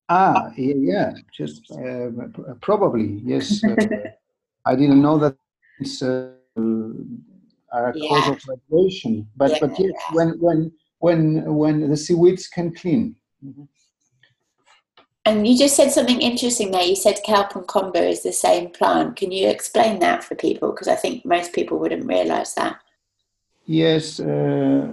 Ah, 0.08 0.50
yeah, 0.56 1.12
just 1.32 1.70
uh, 1.72 2.10
probably 2.60 3.20
yes. 3.24 3.62
Uh, 3.62 3.76
I 4.64 4.74
didn't 4.74 5.00
know 5.00 5.16
that 5.18 5.36
it's 5.78 6.02
uh, 6.02 6.32
a 6.58 7.92
yeah. 7.94 8.08
cause 8.08 8.28
of 8.30 8.40
radiation, 8.48 9.28
but 9.36 9.52
yeah, 9.52 9.58
but 9.60 9.70
yes, 9.78 9.92
yeah. 9.94 10.16
when 10.16 10.28
when 10.40 10.72
when 10.98 11.54
when 11.54 11.88
the 11.88 11.96
seaweeds 11.96 12.48
can 12.48 12.74
clean. 12.74 13.14
Mm-hmm. 13.44 13.64
And 15.26 15.46
you 15.46 15.58
just 15.58 15.76
said 15.76 15.90
something 15.90 16.20
interesting 16.20 16.70
there. 16.70 16.84
You 16.84 16.96
said 16.96 17.20
kelp 17.24 17.56
and 17.56 17.66
kombu 17.66 17.96
is 17.96 18.22
the 18.22 18.32
same 18.32 18.70
plant. 18.70 19.16
Can 19.16 19.32
you 19.32 19.48
explain 19.48 19.98
that 20.00 20.22
for 20.22 20.36
people? 20.36 20.70
Because 20.70 20.88
I 20.88 20.94
think 20.94 21.24
most 21.24 21.52
people 21.52 21.78
wouldn't 21.78 22.06
realize 22.06 22.54
that. 22.54 22.78
Yes, 23.66 24.20
uh, 24.20 24.88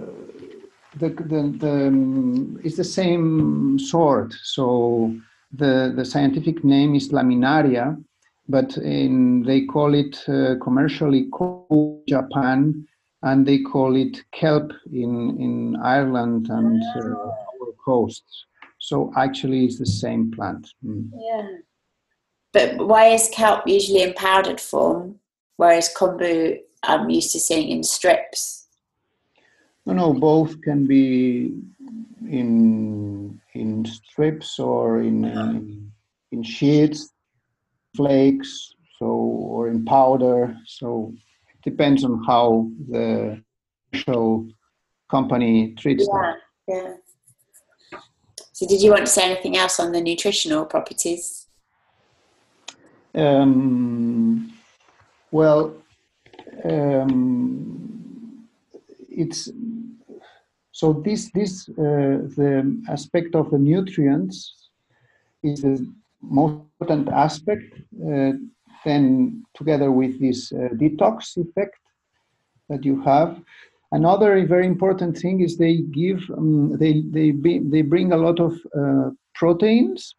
the, 0.96 1.08
the, 1.08 1.56
the, 1.58 1.86
um, 1.88 2.60
it's 2.64 2.76
the 2.76 2.84
same 2.84 3.78
sort. 3.78 4.32
So 4.42 5.14
the, 5.52 5.92
the 5.94 6.04
scientific 6.04 6.64
name 6.64 6.94
is 6.94 7.10
laminaria, 7.10 8.02
but 8.48 8.76
in, 8.76 9.42
they 9.42 9.62
call 9.62 9.94
it 9.94 10.22
uh, 10.28 10.56
commercially 10.62 11.28
Japan, 12.08 12.86
and 13.22 13.46
they 13.46 13.60
call 13.60 13.96
it 13.96 14.22
kelp 14.32 14.72
in, 14.92 15.36
in 15.40 15.76
Ireland 15.82 16.48
and 16.50 16.82
uh, 16.96 17.00
our 17.00 17.72
coasts. 17.84 18.46
So 18.78 19.12
actually, 19.16 19.64
it's 19.64 19.78
the 19.78 19.86
same 19.86 20.30
plant. 20.30 20.68
Mm. 20.84 21.08
Yeah. 21.18 21.48
But 22.52 22.86
why 22.86 23.06
is 23.06 23.30
kelp 23.32 23.66
usually 23.66 24.02
in 24.02 24.12
powdered 24.12 24.60
form, 24.60 25.20
whereas 25.56 25.92
kombu 25.96 26.58
I'm 26.82 27.08
used 27.08 27.32
to 27.32 27.40
seeing 27.40 27.68
in 27.70 27.82
strips? 27.82 28.63
No, 29.86 29.92
no, 29.92 30.14
both 30.14 30.60
can 30.62 30.86
be 30.86 31.54
in 32.28 33.40
in 33.52 33.84
strips 33.84 34.58
or 34.58 35.00
in 35.00 35.24
in, 35.24 35.92
in 36.32 36.42
sheets, 36.42 37.12
flakes, 37.94 38.74
so 38.98 39.06
or 39.06 39.68
in 39.68 39.84
powder. 39.84 40.56
So 40.66 41.12
it 41.48 41.70
depends 41.70 42.04
on 42.04 42.22
how 42.24 42.70
the 42.90 43.42
actual 43.92 44.48
company 45.10 45.74
treats 45.74 46.08
yeah, 46.10 46.20
them. 46.20 46.40
Yeah. 46.68 48.00
So, 48.52 48.66
did 48.66 48.80
you 48.80 48.90
want 48.90 49.06
to 49.06 49.12
say 49.12 49.24
anything 49.30 49.56
else 49.56 49.80
on 49.80 49.92
the 49.92 50.00
nutritional 50.00 50.64
properties? 50.64 51.46
Um, 53.14 54.52
well, 55.30 55.74
um, 56.64 58.48
it's 59.10 59.50
so 60.78 60.86
this 61.06 61.22
this 61.38 61.52
uh, 61.68 62.16
the 62.38 62.52
aspect 62.94 63.32
of 63.40 63.44
the 63.52 63.58
nutrients 63.58 64.36
is 65.42 65.62
the 65.62 65.76
most 66.20 66.54
important 66.80 67.08
aspect. 67.26 67.68
Uh, 68.08 68.32
then, 68.84 69.42
together 69.54 69.90
with 70.00 70.20
this 70.20 70.52
uh, 70.52 70.68
detox 70.80 71.38
effect 71.38 71.78
that 72.68 72.84
you 72.84 73.00
have, 73.00 73.40
Another 73.94 74.44
very 74.44 74.66
important 74.66 75.16
thing 75.16 75.40
is 75.40 75.56
they 75.56 75.76
give 76.02 76.20
um, 76.36 76.76
they 76.78 77.02
they 77.16 77.30
be, 77.30 77.60
they 77.60 77.82
bring 77.82 78.10
a 78.12 78.16
lot 78.16 78.40
of 78.40 78.52
uh, 78.76 79.10
proteins, 79.36 80.16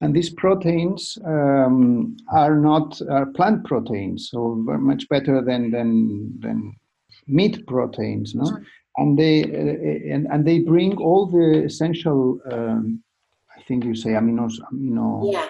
and 0.00 0.14
these 0.14 0.30
proteins 0.30 1.18
um, 1.24 2.16
are 2.32 2.56
not 2.56 3.02
are 3.10 3.26
plant 3.26 3.64
proteins, 3.64 4.30
so 4.30 4.54
much 4.90 5.08
better 5.08 5.42
than 5.42 5.72
than 5.72 6.38
than 6.38 6.76
meat 7.26 7.66
proteins, 7.66 8.32
no. 8.36 8.46
And 8.96 9.18
they 9.18 9.42
uh, 9.42 10.14
and, 10.14 10.26
and 10.30 10.44
they 10.44 10.60
bring 10.60 10.96
all 10.98 11.26
the 11.26 11.64
essential. 11.64 12.38
Um, 12.50 13.02
I 13.56 13.62
think 13.62 13.84
you 13.84 13.94
say 13.94 14.10
aminos 14.10 14.60
amino. 14.72 15.32
Yeah. 15.32 15.48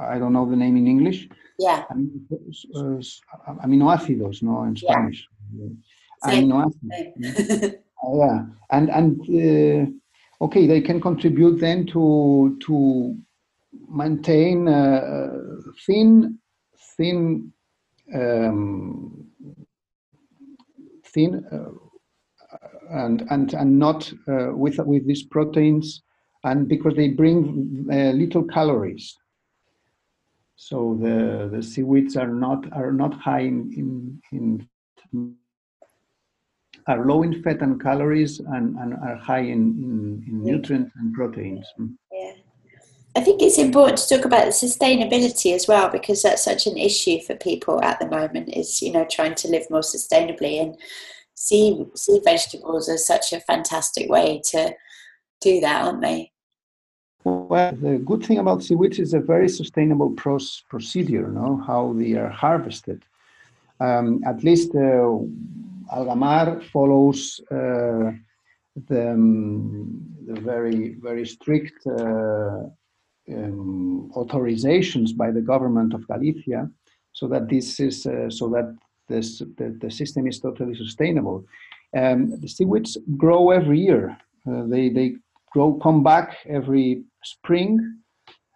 I 0.00 0.18
don't 0.18 0.32
know 0.32 0.48
the 0.48 0.56
name 0.56 0.76
in 0.76 0.86
English. 0.86 1.28
Yeah. 1.58 1.84
Amino, 1.90 3.86
acidos, 3.94 4.42
no, 4.42 4.64
in 4.64 4.76
Spanish. 4.76 5.28
Yeah 5.54 5.68
amino 6.24 6.64
acids. 6.64 7.76
yeah, 8.14 8.46
and 8.70 8.90
and 8.90 9.20
uh, 9.20 10.44
okay, 10.44 10.66
they 10.66 10.80
can 10.80 11.00
contribute 11.00 11.60
then 11.60 11.86
to 11.86 12.56
to 12.66 13.16
maintain 13.88 14.68
uh, 14.68 15.30
thin 15.86 16.38
thin 16.96 17.52
um, 18.14 19.26
thin 21.12 21.44
uh, 21.52 21.70
and 22.90 23.26
and 23.30 23.54
and 23.54 23.78
not 23.78 24.12
uh, 24.28 24.50
with 24.54 24.78
with 24.78 25.06
these 25.06 25.22
proteins 25.22 26.02
and 26.44 26.68
because 26.68 26.94
they 26.94 27.08
bring 27.08 27.86
uh, 27.90 28.10
little 28.12 28.44
calories 28.44 29.16
so 30.56 30.96
the 31.00 31.48
the 31.52 31.62
seaweeds 31.62 32.16
are 32.16 32.28
not 32.28 32.70
are 32.72 32.92
not 32.92 33.14
high 33.14 33.40
in 33.40 34.20
in, 34.32 34.68
in 35.12 35.36
are 36.86 37.06
low 37.06 37.22
in 37.22 37.42
fat 37.42 37.62
and 37.62 37.80
calories 37.80 38.40
and, 38.40 38.76
and 38.76 38.94
are 38.94 39.16
high 39.16 39.40
in, 39.40 39.72
in, 39.82 40.24
in 40.26 40.44
nutrients 40.44 40.92
and 40.96 41.14
proteins. 41.14 41.66
Mm. 41.80 41.94
Yeah. 42.12 42.32
I 43.16 43.20
think 43.20 43.40
it's 43.40 43.58
important 43.58 43.98
to 43.98 44.16
talk 44.16 44.24
about 44.24 44.48
sustainability 44.48 45.54
as 45.54 45.68
well 45.68 45.88
because 45.88 46.22
that's 46.22 46.42
such 46.42 46.66
an 46.66 46.76
issue 46.76 47.20
for 47.20 47.36
people 47.36 47.80
at 47.82 48.00
the 48.00 48.08
moment 48.08 48.48
is 48.52 48.82
you 48.82 48.92
know 48.92 49.06
trying 49.08 49.36
to 49.36 49.48
live 49.48 49.70
more 49.70 49.80
sustainably 49.80 50.60
and 50.60 50.76
sea 51.34 51.84
sea 51.94 52.20
vegetables 52.24 52.88
are 52.88 52.98
such 52.98 53.32
a 53.32 53.40
fantastic 53.40 54.08
way 54.08 54.40
to 54.50 54.74
do 55.40 55.60
that 55.60 55.84
aren't 55.84 56.02
they? 56.02 56.30
Well 57.24 57.72
the 57.72 57.98
good 57.98 58.24
thing 58.24 58.38
about 58.38 58.62
seaweeds 58.62 58.98
is 58.98 59.14
a 59.14 59.20
very 59.20 59.48
sustainable 59.48 60.10
procedure 60.68 61.28
no? 61.28 61.62
How 61.66 61.94
they 61.98 62.12
are 62.14 62.28
harvested. 62.28 63.04
Um, 63.80 64.22
at 64.24 64.44
least 64.44 64.70
uh, 64.74 65.18
Algamar 65.92 66.62
follows 66.70 67.40
uh, 67.50 68.12
the, 68.88 69.10
um, 69.12 70.02
the, 70.26 70.40
very 70.40 70.96
very 71.00 71.26
strict 71.26 71.86
uh, 71.86 72.64
um, 73.28 74.10
authorizations 74.14 75.16
by 75.16 75.30
the 75.30 75.40
government 75.40 75.94
of 75.94 76.06
Galicia, 76.06 76.70
so 77.12 77.28
that 77.28 77.48
this 77.48 77.80
is 77.80 78.06
uh, 78.06 78.30
so 78.30 78.48
that 78.48 78.74
this 79.08 79.38
the, 79.38 79.76
the 79.80 79.90
system 79.90 80.26
is 80.26 80.40
totally 80.40 80.74
sustainable. 80.74 81.44
Um, 81.96 82.40
the 82.40 82.48
seaweeds 82.48 82.98
grow 83.16 83.50
every 83.50 83.80
year. 83.80 84.16
Uh, 84.48 84.64
they 84.66 84.88
they 84.88 85.16
grow 85.52 85.74
come 85.74 86.02
back 86.02 86.36
every 86.48 87.04
spring, 87.22 87.98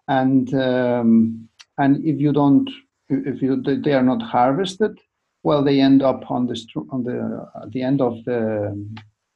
and 0.09 0.53
um, 0.55 1.49
and 1.79 2.05
if 2.05 2.21
you 2.21 2.33
don't 2.33 2.69
if 3.09 3.43
you 3.43 3.63
they 3.63 3.93
are 3.93 4.03
not 4.03 4.23
harvested, 4.23 4.99
well, 5.43 5.63
they 5.63 5.81
end 5.81 6.03
up 6.03 6.31
on 6.31 6.47
the 6.47 6.57
on 6.91 7.05
the 7.05 7.49
at 7.63 7.71
the 7.73 7.83
end 7.83 8.01
of 8.01 8.25
the 8.25 8.87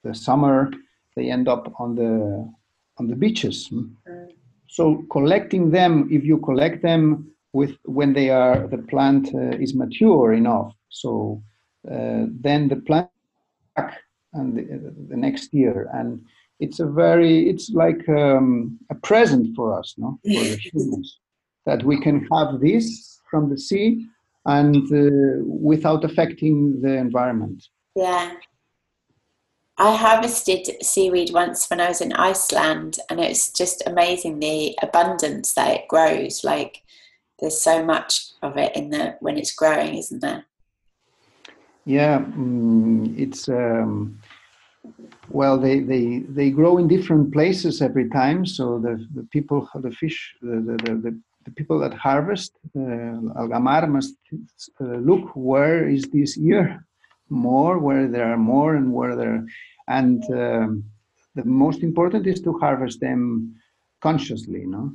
the 0.04 0.14
summer. 0.14 0.70
They 1.16 1.30
end 1.30 1.48
up 1.48 1.72
on 1.78 1.94
the 1.94 2.50
on 2.98 3.06
the 3.06 3.16
beaches. 3.16 3.68
Mm. 3.70 3.92
So 4.68 5.04
collecting 5.10 5.70
them, 5.70 6.08
if 6.10 6.24
you 6.24 6.38
collect 6.38 6.82
them 6.82 7.30
with 7.52 7.76
when 7.84 8.14
they 8.14 8.30
are 8.30 8.66
the 8.66 8.78
plant 8.78 9.34
uh, 9.34 9.56
is 9.64 9.74
mature 9.74 10.32
enough, 10.32 10.72
so 10.92 11.42
uh, 11.90 12.26
then 12.40 12.68
the 12.68 12.76
plant 12.76 13.08
back 13.74 13.98
and 14.34 14.56
the, 14.56 14.94
the, 15.08 15.16
next 15.16 15.52
year, 15.52 15.90
and 15.94 16.24
it's 16.60 16.78
a 16.80 16.86
very 16.86 17.48
it's 17.50 17.70
like 17.70 18.08
um, 18.08 18.78
a 18.90 18.94
present 18.94 19.56
for 19.56 19.78
us, 19.78 19.94
no, 19.98 20.18
for 20.24 20.44
the 20.44 20.56
humans, 20.56 21.18
that 21.66 21.82
we 21.82 22.00
can 22.00 22.26
have 22.32 22.60
this 22.60 23.20
from 23.30 23.50
the 23.50 23.58
sea 23.58 24.06
and 24.44 24.76
uh, 24.92 25.44
without 25.44 26.04
affecting 26.04 26.80
the 26.82 26.94
environment. 26.96 27.68
Yeah. 27.96 28.34
I 29.78 29.96
harvested 29.96 30.68
seaweed 30.84 31.32
once 31.32 31.68
when 31.68 31.80
I 31.80 31.88
was 31.88 32.00
in 32.00 32.12
Iceland, 32.12 32.98
and 33.08 33.18
it's 33.18 33.50
just 33.50 33.82
amazing 33.86 34.38
the 34.38 34.76
abundance 34.82 35.54
that 35.54 35.70
it 35.70 35.88
grows. 35.88 36.44
Like 36.44 36.82
there's 37.40 37.60
so 37.60 37.84
much 37.84 38.32
of 38.42 38.56
it 38.56 38.76
in 38.76 38.90
the 38.90 39.16
when 39.20 39.38
it's 39.38 39.54
growing, 39.54 39.96
isn't 39.96 40.20
there? 40.20 40.44
Yeah, 41.84 42.16
um, 42.16 43.14
it's 43.18 43.48
um, 43.48 44.18
well, 45.30 45.58
they, 45.58 45.80
they 45.80 46.20
they 46.28 46.50
grow 46.50 46.78
in 46.78 46.86
different 46.86 47.32
places 47.32 47.82
every 47.82 48.08
time. 48.10 48.46
So 48.46 48.78
the 48.78 49.04
the 49.14 49.24
people, 49.32 49.68
the 49.74 49.90
fish, 49.90 50.34
the 50.42 50.56
the, 50.60 50.94
the, 50.94 51.20
the 51.44 51.50
people 51.52 51.78
that 51.80 51.94
harvest 51.94 52.52
uh, 52.76 53.40
algamar 53.40 53.88
must 53.88 54.14
uh, 54.80 54.84
look 54.84 55.30
where 55.34 55.88
is 55.88 56.04
this 56.04 56.36
year 56.36 56.86
more, 57.30 57.78
where 57.78 58.06
there 58.08 58.30
are 58.32 58.36
more, 58.36 58.76
and 58.76 58.92
where 58.92 59.16
there, 59.16 59.44
and 59.88 60.22
um, 60.32 60.84
the 61.34 61.44
most 61.44 61.82
important 61.82 62.26
is 62.26 62.40
to 62.42 62.58
harvest 62.58 63.00
them 63.00 63.54
consciously, 64.02 64.64
no. 64.66 64.92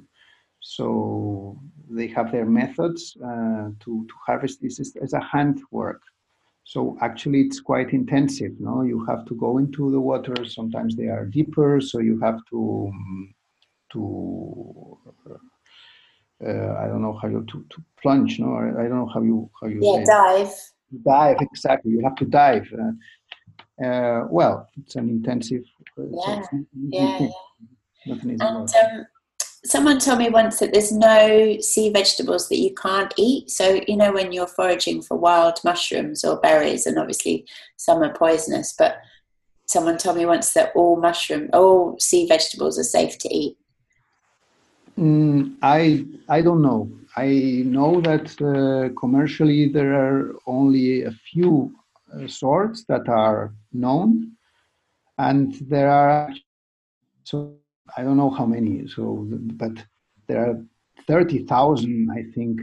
So 0.62 1.60
they 1.89 2.08
have 2.08 2.32
their 2.32 2.46
methods 2.46 3.17
uh, 3.22 3.72
to 3.82 4.06
to 4.10 4.13
harvest 4.25 4.62
this 4.62 4.79
as 5.01 5.13
a 5.13 5.20
hand 5.22 5.62
work. 5.72 6.01
So 6.68 6.98
actually 7.00 7.40
it's 7.40 7.62
quite 7.62 7.92
intensive 7.94 8.52
no? 8.60 8.82
You 8.82 9.06
have 9.06 9.24
to 9.28 9.36
go 9.36 9.58
into 9.58 9.90
the 9.90 10.02
water. 10.02 10.36
Sometimes 10.46 10.98
they 10.98 11.08
are 11.08 11.26
deeper 11.26 11.80
so 11.80 12.00
you 12.00 12.20
have 12.20 12.40
to 12.50 12.92
to 13.94 14.02
uh, 16.46 16.72
i 16.82 16.86
don't 16.90 17.02
know 17.02 17.18
how 17.22 17.30
you 17.30 17.42
to, 17.52 17.66
to 17.70 17.78
plunge 18.02 18.38
no? 18.38 18.50
I 18.58 18.84
don't 18.90 19.00
know 19.02 19.12
how 19.14 19.22
you 19.22 19.50
how 19.62 19.68
you 19.68 19.80
yeah 19.82 20.04
dive. 20.06 20.54
Dive 21.06 21.38
exactly. 21.42 21.92
You 21.92 22.02
have 22.04 22.16
to 22.16 22.26
dive 22.26 22.68
uh, 22.84 23.86
uh, 23.86 24.28
well 24.30 24.68
it's 24.78 24.96
an 24.98 25.08
intensive 25.08 25.64
uh, 25.98 26.04
yeah. 26.12 26.42
yeah, 26.74 27.28
yeah. 28.06 28.16
and 28.22 28.42
um, 28.42 29.08
someone 29.68 30.00
told 30.00 30.20
me 30.20 30.30
once 30.30 30.60
that 30.60 30.72
there's 30.72 30.92
no 30.92 31.58
sea 31.60 31.90
vegetables 31.90 32.48
that 32.48 32.58
you 32.58 32.74
can't 32.74 33.14
eat. 33.18 33.50
So, 33.50 33.82
you 33.88 33.98
know, 33.98 34.14
when 34.14 34.32
you're 34.32 34.48
foraging 34.48 35.02
for 35.02 35.18
wild 35.18 35.60
mushrooms 35.64 36.24
or 36.24 36.40
berries, 36.40 36.86
and 36.88 36.98
obviously 36.98 37.46
some 37.76 38.02
are 38.02 38.14
poisonous, 38.14 38.74
but 38.78 39.00
someone 39.66 39.98
told 39.98 40.18
me 40.18 40.26
once 40.26 40.54
that 40.54 40.72
all 40.74 40.96
mushroom, 40.96 41.50
all 41.52 42.00
sea 42.00 42.28
vegetables 42.28 42.80
are 42.80 42.84
safe 42.84 43.18
to 43.20 43.30
eat. 43.34 43.58
Mm, 44.98 45.58
I 45.62 46.06
I 46.30 46.42
don't 46.42 46.62
know. 46.62 46.90
I 47.16 47.64
know 47.66 48.02
that 48.02 48.28
uh, 48.42 48.94
commercially 49.00 49.68
there 49.68 49.94
are 49.94 50.36
only 50.48 51.04
a 51.04 51.12
few 51.12 51.76
uh, 52.14 52.28
sorts 52.28 52.86
that 52.86 53.08
are 53.10 53.54
known, 53.74 54.32
and 55.18 55.54
there 55.70 55.92
are 55.92 56.34
so 57.24 57.58
I 57.96 58.03
don't 58.03 58.17
know 58.17 58.29
how 58.29 58.46
many. 58.46 58.88
So, 58.88 59.25
but 59.29 59.72
there 60.27 60.46
are 60.46 60.63
thirty 61.08 61.44
thousand, 61.44 62.10
I 62.12 62.24
think, 62.34 62.62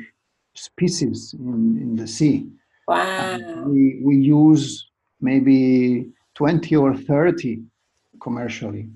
species 0.55 1.35
in, 1.39 1.79
in 1.81 1.97
the 1.97 2.07
sea. 2.07 2.49
Wow. 2.87 3.39
we 3.67 4.01
we 4.05 4.17
use 4.17 4.87
maybe 5.21 6.11
twenty 6.35 6.77
or 6.77 6.95
thirty 6.95 7.63
commercially. 8.21 8.89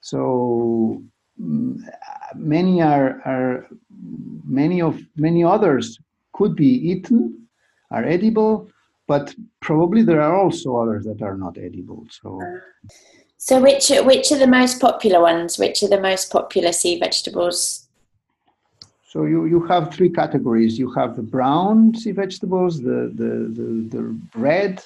So 0.00 1.02
mm, 1.40 1.78
many 2.34 2.82
are 2.82 3.20
are 3.24 3.68
many 4.44 4.82
of 4.82 5.00
many 5.16 5.42
others 5.42 5.98
could 6.32 6.54
be 6.56 6.72
eaten, 6.90 7.46
are 7.90 8.04
edible, 8.04 8.68
but 9.06 9.34
probably 9.60 10.02
there 10.02 10.20
are 10.20 10.36
also 10.36 10.76
others 10.76 11.04
that 11.04 11.22
are 11.22 11.36
not 11.36 11.56
edible. 11.58 12.06
So. 12.10 12.40
So 13.46 13.60
which 13.60 13.90
which 13.90 14.32
are 14.32 14.38
the 14.38 14.46
most 14.46 14.80
popular 14.80 15.20
ones? 15.20 15.58
Which 15.58 15.82
are 15.82 15.88
the 15.88 16.00
most 16.00 16.32
popular 16.32 16.72
sea 16.72 16.98
vegetables? 16.98 17.86
So 19.06 19.26
you, 19.26 19.44
you 19.44 19.60
have 19.66 19.92
three 19.92 20.08
categories. 20.08 20.78
You 20.78 20.90
have 20.92 21.14
the 21.14 21.22
brown 21.22 21.94
sea 21.94 22.12
vegetables, 22.12 22.80
the 22.80 23.12
the, 23.20 23.32
the, 23.58 23.68
the 23.94 24.18
red, 24.34 24.82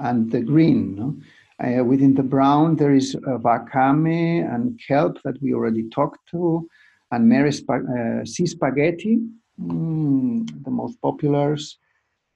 and 0.00 0.28
the 0.28 0.40
green. 0.40 0.96
No? 0.96 1.16
Uh, 1.64 1.84
within 1.84 2.14
the 2.14 2.24
brown, 2.24 2.74
there 2.74 2.96
is 2.96 3.14
uh, 3.14 3.38
wakame 3.38 4.52
and 4.52 4.80
kelp 4.88 5.22
that 5.22 5.40
we 5.40 5.54
already 5.54 5.88
talked 5.90 6.18
to, 6.32 6.68
and 7.12 7.28
Mary 7.28 7.52
spa- 7.52 7.86
uh, 7.96 8.24
sea 8.24 8.46
spaghetti, 8.46 9.20
mm, 9.62 10.64
the 10.64 10.70
most 10.72 11.00
populars. 11.00 11.76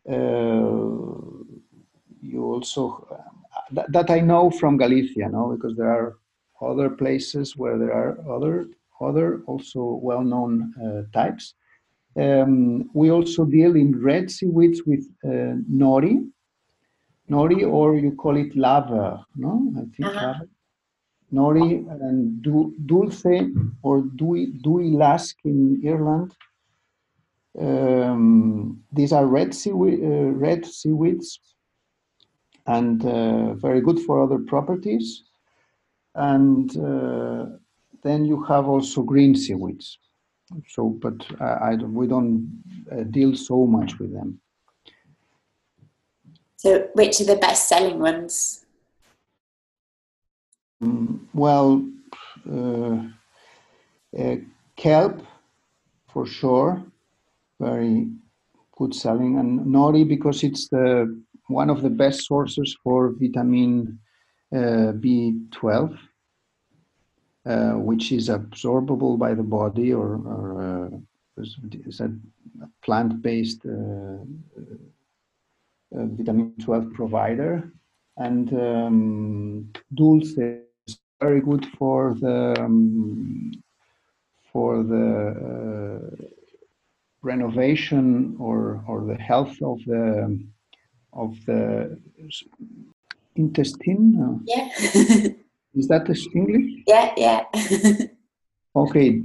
Uh, 0.08 1.42
you 2.22 2.44
also 2.44 3.08
that, 3.72 3.90
that 3.92 4.10
I 4.10 4.20
know 4.20 4.50
from 4.50 4.76
Galicia, 4.76 5.28
no, 5.28 5.54
because 5.54 5.76
there 5.76 5.88
are 5.88 6.16
other 6.62 6.88
places 6.88 7.56
where 7.56 7.78
there 7.78 7.92
are 7.92 8.18
other 8.30 8.66
other 9.00 9.42
also 9.46 9.98
well-known 10.02 10.72
uh, 10.82 11.02
types. 11.12 11.54
Um, 12.16 12.88
we 12.94 13.10
also 13.10 13.44
deal 13.44 13.74
in 13.74 14.00
red 14.00 14.30
seaweeds 14.30 14.82
with 14.86 15.04
uh, 15.24 15.58
nori, 15.70 16.30
nori, 17.28 17.68
or 17.68 17.96
you 17.96 18.12
call 18.12 18.36
it 18.36 18.54
laver, 18.56 19.20
no? 19.36 19.72
I 19.76 19.80
think 19.96 20.08
uh-huh. 20.08 20.26
laver. 20.26 20.48
Nori 21.32 21.84
and 21.90 22.40
du, 22.40 22.72
dulse 22.86 23.50
or 23.82 24.02
dui, 24.02 24.62
dui 24.62 24.94
lask 24.94 25.36
in 25.44 25.82
Ireland. 25.84 26.32
Um, 27.58 28.82
these 28.92 29.12
are 29.12 29.26
red 29.26 29.52
seaweed, 29.52 30.00
uh, 30.02 30.30
red 30.30 30.64
seaweeds 30.64 31.40
and 32.66 33.04
uh, 33.04 33.54
very 33.54 33.80
good 33.80 34.00
for 34.00 34.22
other 34.22 34.38
properties. 34.38 35.24
And 36.14 36.70
uh, 36.76 37.46
then 38.02 38.24
you 38.24 38.42
have 38.44 38.68
also 38.68 39.02
green 39.02 39.34
seaweeds. 39.34 39.98
So, 40.68 40.90
but 40.90 41.14
I, 41.40 41.44
I 41.44 41.74
we 41.76 42.06
don't 42.06 42.62
uh, 42.92 43.02
deal 43.04 43.34
so 43.34 43.66
much 43.66 43.98
with 43.98 44.12
them. 44.12 44.40
So, 46.56 46.88
which 46.94 47.20
are 47.20 47.24
the 47.24 47.36
best 47.36 47.68
selling 47.68 47.98
ones? 47.98 48.64
Mm, 50.82 51.20
well, 51.32 51.84
uh, 52.50 52.98
uh, 54.18 54.36
kelp 54.76 55.22
for 56.12 56.26
sure, 56.26 56.84
very 57.58 58.08
good 58.76 58.94
selling, 58.94 59.38
and 59.38 59.60
nori 59.60 60.06
because 60.06 60.44
it's 60.44 60.68
the 60.68 61.20
one 61.48 61.70
of 61.70 61.82
the 61.82 61.90
best 61.90 62.26
sources 62.26 62.76
for 62.82 63.12
vitamin 63.18 63.98
uh, 64.52 64.92
B12, 65.02 65.98
uh, 67.46 67.72
which 67.72 68.12
is 68.12 68.28
absorbable 68.28 69.18
by 69.18 69.34
the 69.34 69.42
body 69.42 69.92
or, 69.92 70.16
or 70.16 70.62
uh, 70.62 70.98
is 71.36 72.00
a 72.00 72.10
plant-based 72.82 73.66
uh, 73.66 74.22
uh, 75.96 76.06
vitamin 76.16 76.54
12 76.62 76.92
provider. 76.94 77.72
And 78.16 78.52
um, 78.54 79.72
dulse 79.92 80.38
is 80.38 80.98
very 81.20 81.40
good 81.40 81.66
for 81.78 82.14
the 82.14 82.54
um, 82.60 83.52
for 84.52 84.84
the 84.84 85.08
uh, 85.50 86.26
renovation 87.22 88.36
or 88.38 88.84
or 88.86 89.04
the 89.04 89.16
health 89.16 89.56
of 89.62 89.78
the 89.84 90.38
of 91.14 91.36
the 91.46 91.98
intestine. 93.36 94.42
Yeah. 94.46 94.68
Is 95.74 95.88
that 95.88 96.08
English? 96.34 96.82
Yeah, 96.86 97.12
yeah. 97.16 97.44
okay. 98.76 99.20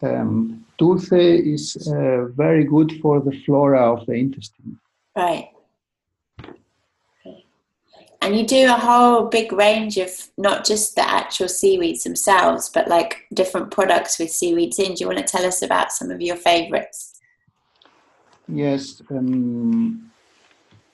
Um, 0.00 0.64
dulse 0.78 1.12
is 1.12 1.76
uh, 1.86 2.24
very 2.34 2.64
good 2.64 2.98
for 3.00 3.20
the 3.20 3.32
flora 3.44 3.92
of 3.92 4.06
the 4.06 4.14
intestine. 4.14 4.80
Right. 5.14 5.50
And 8.22 8.38
you 8.38 8.46
do 8.46 8.66
a 8.66 8.78
whole 8.78 9.26
big 9.26 9.52
range 9.52 9.98
of 9.98 10.10
not 10.38 10.64
just 10.64 10.94
the 10.94 11.08
actual 11.08 11.48
seaweeds 11.48 12.04
themselves, 12.04 12.68
but 12.68 12.86
like 12.88 13.26
different 13.34 13.72
products 13.72 14.18
with 14.18 14.30
seaweeds 14.30 14.78
in. 14.78 14.94
Do 14.94 15.00
you 15.00 15.06
want 15.06 15.18
to 15.18 15.24
tell 15.24 15.44
us 15.44 15.60
about 15.60 15.92
some 15.92 16.10
of 16.10 16.20
your 16.20 16.36
favorites? 16.36 17.20
Yes. 18.46 19.02
Um, 19.10 20.11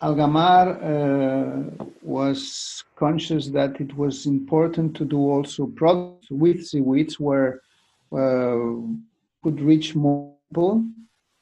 Algamar 0.01 0.79
uh, 0.81 1.85
was 2.03 2.85
conscious 2.95 3.49
that 3.49 3.81
it 3.81 3.97
was 3.97 4.27
important 4.27 4.95
to 4.97 5.05
do 5.05 5.19
also 5.19 5.67
products 5.67 6.31
with 6.31 6.65
seaweeds 6.65 7.19
where 7.19 7.61
uh, 8.13 8.77
could 9.43 9.61
reach 9.61 9.97
more 9.97 10.35
people 10.49 10.85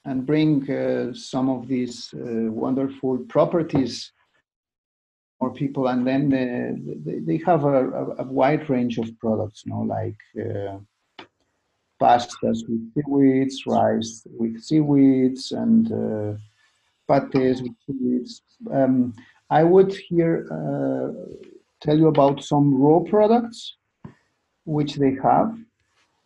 and 0.07 0.25
bring 0.25 0.71
uh, 0.71 1.13
some 1.13 1.51
of 1.51 1.69
these 1.69 2.15
uh, 2.15 2.51
wonderful 2.51 3.19
properties 3.29 4.13
more 5.41 5.53
people. 5.53 5.89
And 5.89 6.07
then 6.07 6.31
they, 7.05 7.19
they 7.19 7.43
have 7.45 7.65
a, 7.65 8.15
a, 8.19 8.25
wide 8.25 8.71
range 8.71 8.97
of 8.99 9.09
products 9.19 9.65
you 9.67 9.73
know 9.73 9.83
like 9.83 10.17
uh, 10.41 10.79
pastas 12.01 12.63
with 12.69 12.93
seaweeds 12.95 13.67
rice 13.67 14.27
with 14.39 14.63
seaweeds 14.63 15.53
and 15.53 15.93
uh, 15.93 16.39
pates 17.09 17.63
with 17.63 18.41
um, 18.73 19.15
I 19.51 19.63
would 19.63 19.93
here 20.09 20.47
uh, 20.51 21.37
tell 21.81 21.97
you 21.97 22.09
about 22.09 22.43
some 22.43 22.75
raw 22.75 23.01
products 23.01 23.77
which 24.65 24.97
they 24.97 25.15
have. 25.23 25.57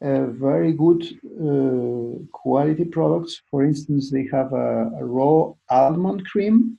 Uh, 0.03 0.25
very 0.29 0.73
good 0.73 1.03
uh, 1.47 2.19
quality 2.33 2.87
products. 2.87 3.43
For 3.51 3.63
instance, 3.63 4.11
they 4.11 4.27
have 4.33 4.51
a, 4.55 4.91
a, 4.99 5.05
raw 5.05 5.53
almond 5.69 6.25
cream. 6.25 6.79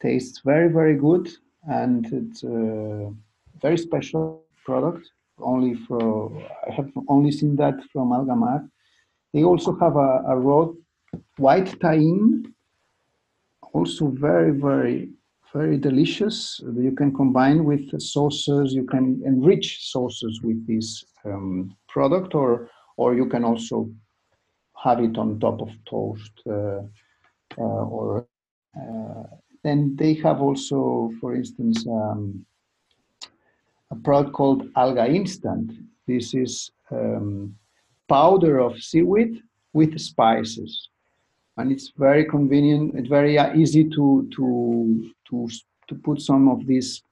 Tastes 0.00 0.40
very, 0.42 0.72
very 0.72 0.94
good, 0.94 1.28
and 1.68 2.06
it's 2.10 2.42
a 2.42 3.12
very 3.60 3.76
special 3.76 4.44
product. 4.64 5.10
Only 5.38 5.74
for 5.74 6.32
I 6.66 6.72
have 6.72 6.90
only 7.06 7.32
seen 7.32 7.54
that 7.56 7.74
from 7.92 8.12
Algamar. 8.12 8.66
They 9.34 9.44
also 9.44 9.78
have 9.78 9.96
a, 9.96 10.22
a 10.26 10.36
raw 10.38 10.68
white 11.36 11.78
tahine 11.80 12.50
also 13.72 14.08
very, 14.08 14.52
very, 14.52 15.10
very 15.52 15.78
delicious. 15.78 16.60
You 16.62 16.92
can 16.92 17.14
combine 17.14 17.64
with 17.64 18.00
sauces, 18.00 18.72
you 18.72 18.84
can 18.84 19.22
enrich 19.24 19.90
sauces 19.90 20.40
with 20.42 20.66
this 20.66 21.04
um, 21.24 21.76
product, 21.88 22.34
or, 22.34 22.68
or 22.96 23.14
you 23.14 23.26
can 23.26 23.44
also 23.44 23.90
have 24.82 25.00
it 25.00 25.18
on 25.18 25.38
top 25.38 25.60
of 25.60 25.70
toast 25.86 26.32
uh, 26.46 26.80
uh, 27.58 27.84
or 27.96 28.26
uh, 28.76 29.24
then 29.62 29.94
they 29.96 30.14
have 30.14 30.40
also, 30.40 31.10
for 31.20 31.34
instance, 31.34 31.86
um, 31.86 32.44
a 33.90 33.96
product 33.96 34.32
called 34.32 34.68
Alga 34.76 35.06
Instant. 35.06 35.72
This 36.06 36.34
is 36.34 36.70
um, 36.90 37.54
powder 38.08 38.58
of 38.58 38.80
seaweed 38.82 39.42
with 39.72 39.98
spices, 40.00 40.88
and 41.56 41.72
it's 41.72 41.92
very 41.96 42.24
convenient. 42.24 42.94
It's 42.96 43.08
very 43.08 43.38
uh, 43.38 43.54
easy 43.54 43.84
to 43.90 44.28
to 44.36 45.12
to 45.30 45.48
to 45.88 45.94
put 45.96 46.20
some 46.20 46.48
of 46.48 46.66
this 46.66 47.02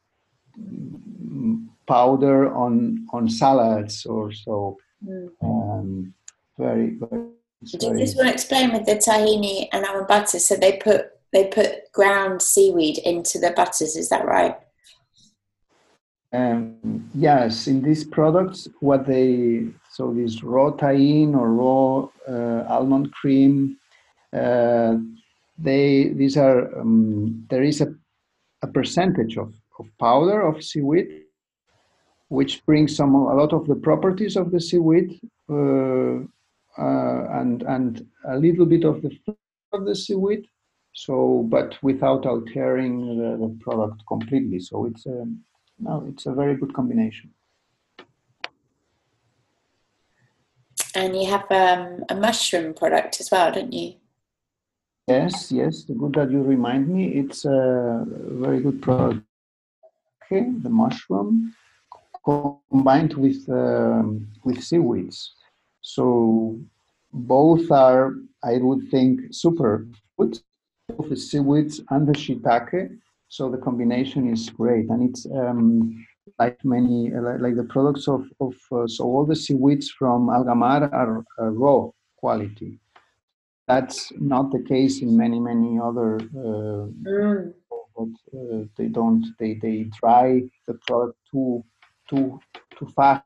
powder 1.86 2.54
on 2.54 3.06
on 3.12 3.28
salads 3.28 4.06
or 4.06 4.32
so. 4.32 4.76
Mm. 5.04 5.28
Um, 5.42 6.14
very, 6.58 6.96
very. 6.96 7.28
Just 7.64 7.82
want 7.82 7.98
to 7.98 8.32
explain 8.32 8.72
with 8.72 8.86
the 8.86 8.96
tahini 8.96 9.68
and 9.72 9.84
almond 9.84 10.06
butter? 10.06 10.38
So 10.38 10.54
they 10.54 10.76
put 10.76 11.10
they 11.32 11.46
put 11.46 11.90
ground 11.92 12.40
seaweed 12.40 12.98
into 12.98 13.38
the 13.38 13.50
butters. 13.50 13.96
Is 13.96 14.08
that 14.10 14.24
right? 14.24 14.56
Um, 16.32 17.10
yes, 17.14 17.66
in 17.66 17.82
these 17.82 18.04
products, 18.04 18.68
what 18.80 19.06
they 19.06 19.68
so 19.90 20.12
this 20.12 20.42
raw 20.42 20.70
tahine 20.70 21.34
or 21.34 21.52
raw 21.52 22.08
uh, 22.28 22.64
almond 22.68 23.12
cream, 23.12 23.78
they 24.32 26.08
these 26.14 26.36
are 26.36 26.80
um, 26.80 27.46
there 27.50 27.62
is 27.62 27.80
a, 27.80 27.94
a 28.62 28.66
percentage 28.66 29.36
of, 29.36 29.52
of 29.78 29.86
powder 29.98 30.40
of 30.42 30.62
seaweed, 30.62 31.24
which 32.28 32.64
brings 32.66 32.96
some 32.96 33.14
a 33.14 33.34
lot 33.34 33.52
of 33.52 33.66
the 33.66 33.74
properties 33.74 34.36
of 34.36 34.50
the 34.50 34.60
seaweed, 34.60 35.20
uh, 35.50 36.18
uh 36.78 37.40
and 37.40 37.62
and 37.62 38.06
a 38.28 38.36
little 38.36 38.66
bit 38.66 38.84
of 38.84 39.02
the 39.02 39.10
of 39.72 39.84
the 39.84 39.94
seaweed, 39.94 40.46
so 40.92 41.46
but 41.48 41.76
without 41.82 42.26
altering 42.26 43.18
the, 43.18 43.36
the 43.36 43.58
product 43.60 44.02
completely. 44.06 44.60
So 44.60 44.86
it's 44.86 45.06
a 45.06 45.26
no, 45.80 46.04
it's 46.08 46.26
a 46.26 46.32
very 46.32 46.56
good 46.56 46.74
combination. 46.74 47.30
And 50.94 51.14
you 51.14 51.26
have 51.30 51.50
um, 51.50 52.04
a 52.08 52.14
mushroom 52.14 52.74
product 52.74 53.20
as 53.20 53.30
well, 53.30 53.52
don't 53.52 53.72
you? 53.72 53.94
Yes, 55.08 55.50
yes. 55.50 55.84
Good 55.84 56.12
that 56.14 56.30
you 56.30 56.42
remind 56.42 56.88
me. 56.88 57.08
It's 57.08 57.46
a 57.46 58.04
very 58.44 58.60
good 58.60 58.82
product. 58.82 59.24
Okay, 60.22 60.50
the 60.62 60.68
mushroom 60.68 61.54
combined 62.22 63.14
with 63.14 63.48
um, 63.48 64.28
with 64.44 64.62
seaweeds. 64.62 65.32
So 65.80 66.58
both 67.12 67.70
are, 67.70 68.16
I 68.44 68.58
would 68.58 68.90
think, 68.90 69.20
super 69.30 69.86
good 70.18 70.38
both 70.88 71.08
the 71.08 71.16
seaweeds 71.16 71.80
and 71.88 72.06
the 72.06 72.12
shiitake. 72.12 72.98
So 73.28 73.50
the 73.50 73.56
combination 73.58 74.28
is 74.30 74.50
great, 74.50 74.90
and 74.90 75.08
it's 75.08 75.24
um, 75.26 76.06
like 76.38 76.62
many 76.64 77.10
like, 77.10 77.40
like, 77.40 77.56
the 77.56 77.64
products 77.64 78.08
of 78.08 78.26
of 78.40 78.54
uh, 78.72 78.86
so 78.86 79.04
all 79.04 79.24
the 79.24 79.36
seaweeds 79.36 79.90
from 79.90 80.28
Algamar 80.28 80.92
are 80.92 81.24
uh, 81.40 81.50
raw 81.62 81.88
quality. 82.18 82.78
That's 83.68 84.12
not 84.18 84.50
the 84.50 84.62
case 84.62 85.02
in 85.02 85.16
many 85.16 85.38
many 85.38 85.78
other. 85.78 86.16
Uh, 86.16 86.88
mm. 87.04 87.52
But 87.96 88.38
uh, 88.38 88.64
they 88.76 88.88
don't 88.88 89.24
they 89.38 89.54
they 89.54 89.90
dry 90.00 90.42
the 90.66 90.74
product 90.86 91.18
too 91.30 91.64
too 92.08 92.40
too 92.76 92.88
fast, 92.96 93.24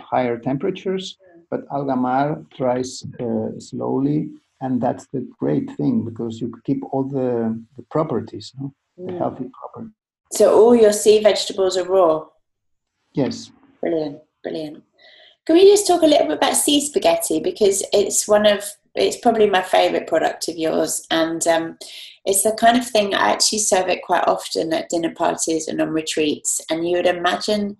higher 0.00 0.38
temperatures. 0.38 1.16
But 1.50 1.68
Algamar 1.68 2.44
dries 2.56 3.04
uh, 3.20 3.58
slowly 3.60 4.30
and 4.60 4.80
that's 4.80 5.06
the 5.08 5.26
great 5.38 5.70
thing 5.76 6.04
because 6.04 6.40
you 6.40 6.52
keep 6.64 6.82
all 6.92 7.04
the, 7.04 7.62
the 7.76 7.82
properties 7.90 8.52
no? 8.58 8.72
mm. 8.98 9.10
the 9.10 9.18
healthy 9.18 9.50
properties 9.58 9.92
so 10.32 10.54
all 10.54 10.74
your 10.74 10.92
sea 10.92 11.22
vegetables 11.22 11.76
are 11.76 11.84
raw 11.84 12.24
yes 13.12 13.50
brilliant 13.80 14.20
brilliant 14.42 14.82
can 15.46 15.56
we 15.56 15.70
just 15.70 15.86
talk 15.86 16.02
a 16.02 16.06
little 16.06 16.26
bit 16.26 16.38
about 16.38 16.56
sea 16.56 16.80
spaghetti 16.80 17.40
because 17.40 17.84
it's 17.92 18.26
one 18.26 18.46
of 18.46 18.64
it's 18.96 19.18
probably 19.18 19.48
my 19.48 19.62
favorite 19.62 20.06
product 20.06 20.48
of 20.48 20.56
yours 20.56 21.06
and 21.10 21.46
um, 21.46 21.78
it's 22.24 22.42
the 22.42 22.56
kind 22.58 22.76
of 22.76 22.86
thing 22.86 23.14
i 23.14 23.30
actually 23.30 23.58
serve 23.58 23.88
it 23.88 24.02
quite 24.02 24.26
often 24.26 24.72
at 24.72 24.88
dinner 24.88 25.12
parties 25.14 25.68
and 25.68 25.80
on 25.80 25.90
retreats 25.90 26.60
and 26.70 26.88
you 26.88 26.96
would 26.96 27.06
imagine 27.06 27.76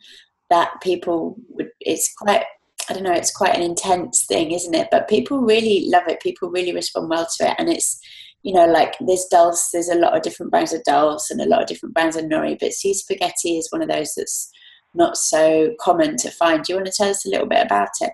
that 0.51 0.71
people 0.83 1.37
would 1.51 1.69
it's 1.81 2.13
quite 2.19 2.45
I 2.89 2.93
don't 2.93 3.03
know, 3.03 3.13
it's 3.13 3.33
quite 3.33 3.57
an 3.57 3.63
intense 3.63 4.27
thing, 4.27 4.53
isn't 4.53 4.75
it? 4.75 4.89
But 4.91 5.09
people 5.09 5.41
really 5.41 5.89
love 5.89 6.05
it. 6.07 6.21
People 6.21 6.51
really 6.51 6.73
respond 6.73 7.09
well 7.11 7.27
to 7.37 7.49
it. 7.49 7.57
And 7.59 7.69
it's, 7.69 8.01
you 8.43 8.55
know, 8.55 8.67
like 8.67 8.95
there's 9.01 9.27
dulse, 9.29 9.71
there's 9.73 9.89
a 9.89 9.99
lot 9.99 10.17
of 10.17 10.23
different 10.23 10.53
brands 10.53 10.73
of 10.73 10.85
dulse 10.85 11.31
and 11.31 11.41
a 11.41 11.47
lot 11.47 11.63
of 11.63 11.67
different 11.67 11.95
brands 11.95 12.17
of 12.17 12.27
nori, 12.27 12.57
but 12.59 12.73
sea 12.73 12.95
spaghetti 12.95 13.59
is 13.59 13.73
one 13.73 13.83
of 13.83 13.89
those 13.89 14.15
that's 14.17 14.51
not 14.95 15.17
so 15.17 15.75
common 15.81 16.17
to 16.19 16.31
find. 16.31 16.63
Do 16.63 16.73
you 16.73 16.77
want 16.77 16.87
to 16.87 16.93
tell 16.93 17.11
us 17.11 17.27
a 17.27 17.29
little 17.29 17.47
bit 17.47 17.65
about 17.65 17.89
it? 18.01 18.13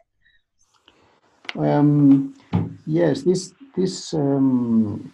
Um, 1.58 2.34
yes, 2.86 3.22
this 3.22 3.52
this 3.76 4.14
um, 4.14 5.12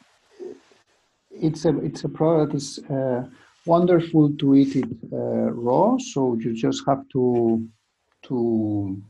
it's 1.31 1.64
a 1.64 1.77
it's 1.79 2.05
a 2.05 2.09
product 2.09 2.55
is 2.55 2.79
uh, 2.90 3.24
wonderful 3.66 4.31
to 4.37 4.55
eat 4.55 4.77
it 4.77 4.88
uh, 5.12 5.51
raw. 5.53 5.96
So 5.98 6.35
you 6.35 6.55
just 6.55 6.83
have 6.87 7.09
to 7.12 7.68
to 8.24 9.01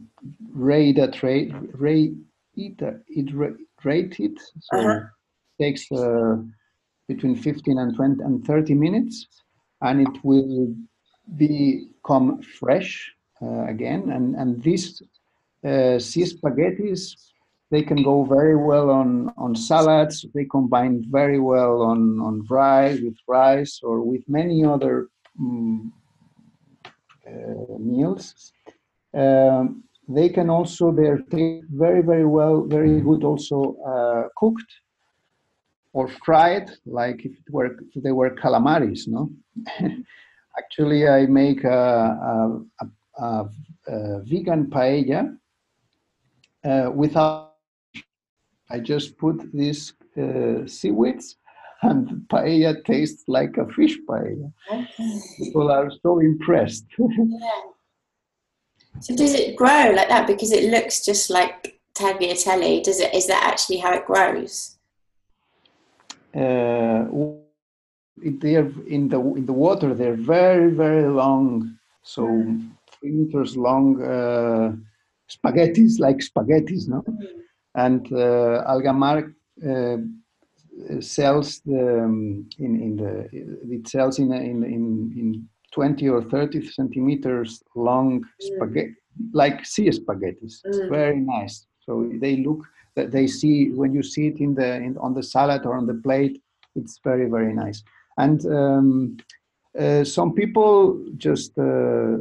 rate 0.52 0.98
a 0.98 1.08
trade 1.10 1.54
rate 1.74 2.12
it 2.56 2.80
it 3.08 3.54
rate 3.84 4.20
it 4.20 4.38
so 4.60 4.78
uh-huh. 4.78 5.00
it 5.00 5.62
takes 5.62 5.90
uh, 5.92 6.36
between 7.06 7.34
15 7.36 7.78
and 7.78 7.94
20 7.96 8.22
and 8.22 8.44
30 8.44 8.74
minutes 8.74 9.26
and 9.80 10.06
it 10.06 10.24
will 10.24 10.74
become 11.36 12.42
fresh 12.42 13.10
uh, 13.40 13.64
again 13.66 14.10
and 14.10 14.34
and 14.36 14.62
these 14.62 15.02
uh, 15.64 15.98
sea 15.98 16.24
spaghettis 16.24 17.14
they 17.70 17.82
can 17.82 18.02
go 18.02 18.24
very 18.24 18.56
well 18.56 18.90
on 18.90 19.32
on 19.36 19.54
salads. 19.54 20.24
They 20.34 20.44
combine 20.44 21.04
very 21.10 21.38
well 21.38 21.82
on 21.82 22.20
on 22.20 22.46
rice 22.48 23.00
with 23.00 23.16
rice 23.26 23.80
or 23.82 24.00
with 24.02 24.22
many 24.28 24.64
other 24.64 25.08
um, 25.38 25.92
meals. 27.78 28.52
Um, 29.14 29.84
they 30.08 30.30
can 30.30 30.48
also 30.48 30.90
they're 30.92 31.22
very 31.30 32.02
very 32.02 32.24
well 32.24 32.62
very 32.62 33.00
good 33.00 33.22
also 33.22 33.76
uh, 33.86 34.28
cooked 34.36 34.72
or 35.92 36.08
fried 36.24 36.70
like 36.86 37.24
if 37.26 37.32
it 37.32 37.50
were 37.50 37.76
if 37.94 38.02
they 38.02 38.12
were 38.12 38.30
calamaris 38.30 39.06
no? 39.06 39.30
Actually 40.58 41.06
i 41.06 41.26
make 41.26 41.62
a, 41.62 41.82
a, 42.30 42.84
a, 43.22 43.48
a 43.86 44.22
vegan 44.24 44.66
paella 44.66 45.36
uh, 46.64 46.90
without 46.94 47.54
i 48.70 48.78
just 48.78 49.16
put 49.18 49.36
these 49.52 49.94
uh, 50.16 50.66
seaweeds 50.66 51.36
and 51.82 52.08
paella 52.28 52.84
tastes 52.84 53.24
like 53.28 53.56
a 53.56 53.66
fish 53.72 53.96
paella 54.08 54.52
okay. 54.70 55.20
people 55.38 55.70
are 55.70 55.90
so 56.02 56.18
impressed 56.18 56.86
yeah 56.98 57.60
so 59.00 59.14
does 59.14 59.34
it 59.34 59.56
grow 59.56 59.92
like 59.94 60.08
that 60.08 60.26
because 60.26 60.52
it 60.52 60.70
looks 60.70 61.04
just 61.04 61.30
like 61.30 61.78
tagliatelle? 61.98 62.82
Does 62.82 63.00
it? 63.00 63.14
Is 63.14 63.26
that 63.26 63.42
actually 63.42 63.78
how 63.78 63.92
it 63.94 64.06
grows? 64.06 64.78
Uh, 66.34 67.04
they're 68.42 68.70
in 68.86 69.08
the 69.08 69.20
in 69.36 69.46
the 69.46 69.52
water. 69.52 69.94
They're 69.94 70.22
very 70.36 70.70
very 70.70 71.08
long, 71.08 71.78
so 72.02 72.22
mm. 72.22 72.70
three 72.92 73.10
meters 73.10 73.56
long 73.56 74.02
uh, 74.02 74.72
spaghettis, 75.30 75.98
like 75.98 76.18
spaghettis, 76.18 76.88
no? 76.88 77.02
Mm. 77.02 77.26
And 77.74 78.12
uh, 78.12 78.64
Algamar 78.66 79.34
uh, 79.66 79.96
sells 81.00 81.60
the 81.60 82.04
um, 82.04 82.48
in 82.58 82.80
in 82.80 82.96
the 82.96 83.28
it 83.74 83.88
sells 83.88 84.18
in 84.18 84.32
in 84.32 84.64
in, 84.64 85.12
in 85.16 85.48
20 85.72 86.08
or 86.08 86.22
30 86.22 86.66
centimeters 86.68 87.62
long 87.76 88.24
spaghetti, 88.40 88.94
like 89.32 89.64
sea 89.66 89.92
spaghetti. 89.92 90.38
It's 90.42 90.62
mm. 90.64 90.88
very 90.88 91.20
nice. 91.20 91.66
So 91.80 92.10
they 92.20 92.36
look 92.36 92.64
that 92.96 93.12
they 93.12 93.26
see 93.26 93.70
when 93.70 93.92
you 93.92 94.02
see 94.02 94.28
it 94.28 94.40
in 94.40 94.54
the 94.54 94.76
in, 94.76 94.96
on 94.98 95.14
the 95.14 95.22
salad 95.22 95.66
or 95.66 95.76
on 95.76 95.86
the 95.86 95.94
plate, 95.94 96.42
it's 96.74 97.00
very 97.04 97.28
very 97.28 97.52
nice. 97.52 97.82
And 98.16 98.44
um, 98.46 99.16
uh, 99.78 100.04
some 100.04 100.32
people 100.34 101.04
just 101.16 101.56
uh, 101.58 102.18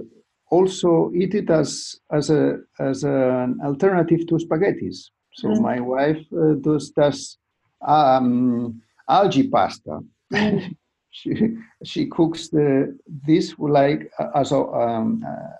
also 0.49 1.12
eat 1.15 1.36
it 1.36 1.49
as 1.49 1.99
as 2.12 2.29
a 2.29 2.60
as 2.79 3.03
an 3.03 3.60
alternative 3.63 4.25
to 4.27 4.36
spaghettis. 4.36 5.10
So 5.33 5.49
mm. 5.49 5.62
my 5.62 5.79
wife 5.79 6.23
uh, 6.33 6.55
does 6.62 6.91
does 6.91 7.38
um, 7.86 8.81
algae 9.10 9.47
pasta. 9.49 9.99
Mm. 10.33 10.75
she 11.12 11.57
she 11.83 12.05
cooks 12.07 12.49
the 12.49 12.97
this 13.25 13.55
like 13.57 14.12
as 14.36 14.51
a 14.51 14.60
um, 14.60 15.23
uh, 15.25 15.55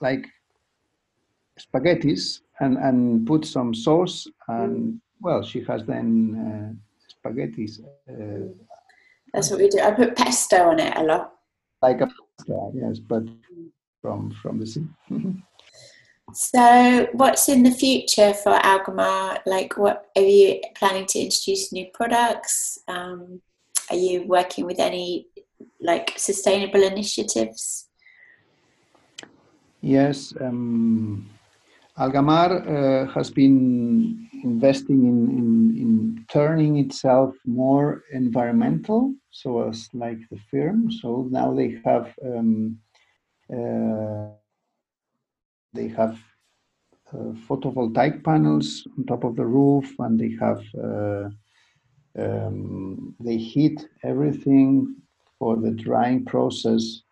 like 0.00 0.26
spaghettis 1.58 2.40
and 2.60 2.76
and 2.78 3.26
put 3.26 3.44
some 3.44 3.74
sauce 3.74 4.26
and 4.48 5.00
well 5.20 5.42
she 5.42 5.62
has 5.64 5.84
then 5.84 6.08
uh, 6.38 6.70
spaghettis 7.12 7.80
uh, 8.08 8.48
That's 9.32 9.50
what 9.50 9.60
we 9.60 9.68
do. 9.68 9.80
I 9.80 9.92
put 9.92 10.16
pesto 10.16 10.70
on 10.70 10.80
it 10.80 10.96
a 10.96 11.02
lot. 11.02 11.32
Like 11.82 12.00
a 12.00 12.06
pasta, 12.06 12.70
yes, 12.74 12.98
but 12.98 13.22
from 14.00 14.30
from 14.42 14.58
the 14.58 14.66
sea. 14.66 14.86
so, 16.34 17.08
what's 17.12 17.48
in 17.48 17.62
the 17.62 17.70
future 17.70 18.32
for 18.34 18.52
Algamar? 18.52 19.38
Like, 19.46 19.76
what 19.76 20.06
are 20.16 20.22
you 20.22 20.60
planning 20.76 21.06
to 21.06 21.18
introduce 21.18 21.72
new 21.72 21.86
products? 21.92 22.78
Um, 22.88 23.40
are 23.90 23.96
you 23.96 24.26
working 24.26 24.66
with 24.66 24.78
any 24.78 25.26
like 25.80 26.14
sustainable 26.16 26.82
initiatives? 26.82 27.88
Yes, 29.82 30.34
um, 30.40 31.28
Algamar 31.98 32.50
uh, 32.50 33.12
has 33.12 33.30
been 33.30 34.28
investing 34.44 35.04
in, 35.04 35.38
in, 35.38 35.76
in, 35.82 36.26
turning 36.30 36.76
itself 36.78 37.34
more 37.44 38.04
environmental, 38.12 39.14
so 39.30 39.68
as 39.68 39.88
like 39.92 40.18
the 40.30 40.38
firm. 40.50 40.90
So 40.92 41.28
now 41.30 41.52
they 41.52 41.80
have 41.84 42.14
um, 42.24 42.78
they 45.72 45.88
have 45.88 46.18
uh, 47.12 47.32
photovoltaic 47.48 48.22
panels 48.24 48.86
on 48.96 49.04
top 49.04 49.24
of 49.24 49.36
the 49.36 49.44
roof, 49.44 49.94
and 49.98 50.18
they 50.18 50.36
have 50.40 50.62
uh, 50.82 51.28
um, 52.18 53.14
they 53.20 53.36
heat 53.36 53.88
everything 54.02 54.94
for 55.38 55.56
the 55.56 55.70
drying 55.70 56.24
process 56.24 57.02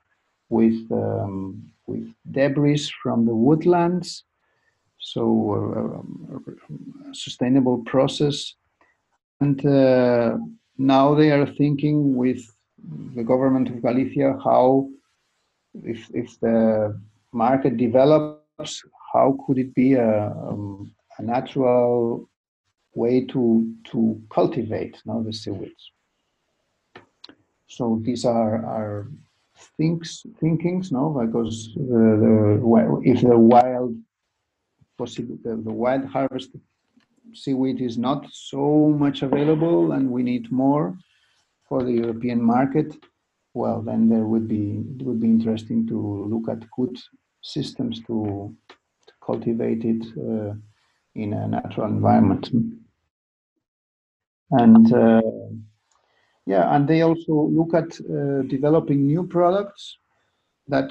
with 0.48 0.79
um, 0.92 1.70
with 1.87 2.07
debris 2.31 2.90
from 3.03 3.27
the 3.27 3.35
woodlands. 3.35 4.24
So 5.01 5.22
uh, 5.55 7.11
a 7.11 7.14
sustainable 7.14 7.79
process, 7.85 8.55
and 9.40 9.64
uh, 9.64 10.37
now 10.77 11.14
they 11.14 11.31
are 11.31 11.46
thinking 11.46 12.16
with 12.16 12.40
the 13.14 13.24
government 13.24 13.68
of 13.68 13.83
Galicia 13.83 14.38
how 14.44 14.88
if 15.84 16.08
if 16.14 16.38
the 16.40 16.98
market 17.32 17.76
develops, 17.76 18.82
how 19.12 19.36
could 19.46 19.58
it 19.58 19.74
be 19.74 19.94
a, 19.94 20.30
um, 20.30 20.92
a 21.18 21.22
natural 21.22 22.28
way 22.94 23.24
to 23.26 23.74
to 23.90 24.20
cultivate 24.30 24.96
now 25.06 25.22
the 25.22 25.32
seaweeds? 25.32 25.92
So 27.68 28.00
these 28.02 28.24
are 28.24 28.64
are 28.64 29.08
thinks 29.76 30.24
thinkings, 30.40 30.92
no, 30.92 31.20
because 31.24 31.74
the, 31.74 32.04
the 32.22 33.00
if 33.04 33.20
the 33.20 33.38
wild 33.38 33.96
possible 34.96 35.38
the, 35.44 35.56
the 35.56 35.72
wild 35.72 36.04
harvest 36.06 36.50
seaweed 37.34 37.80
is 37.80 37.98
not 37.98 38.26
so 38.32 38.88
much 38.98 39.22
available 39.22 39.92
and 39.92 40.10
we 40.10 40.22
need 40.22 40.50
more 40.50 40.96
for 41.68 41.82
the 41.82 41.92
European 41.92 42.42
market, 42.42 42.96
well, 43.54 43.82
then 43.82 44.08
there 44.08 44.24
would 44.24 44.48
be 44.48 44.84
it 44.98 45.02
would 45.04 45.20
be 45.20 45.26
interesting 45.26 45.87
to 45.88 46.24
look 46.26 46.48
at 46.48 46.70
good 46.70 46.96
systems 47.42 48.00
to, 48.06 48.54
to 49.06 49.12
cultivate 49.24 49.84
it 49.84 50.04
uh, 50.18 50.54
in 51.14 51.32
a 51.32 51.48
natural 51.48 51.87
environment. 51.87 52.50
And 54.50 54.92
uh, 54.92 55.22
yeah, 56.46 56.74
and 56.74 56.88
they 56.88 57.02
also 57.02 57.32
look 57.32 57.74
at 57.74 58.00
uh, 58.00 58.42
developing 58.48 59.06
new 59.06 59.26
products 59.26 59.98
that 60.68 60.90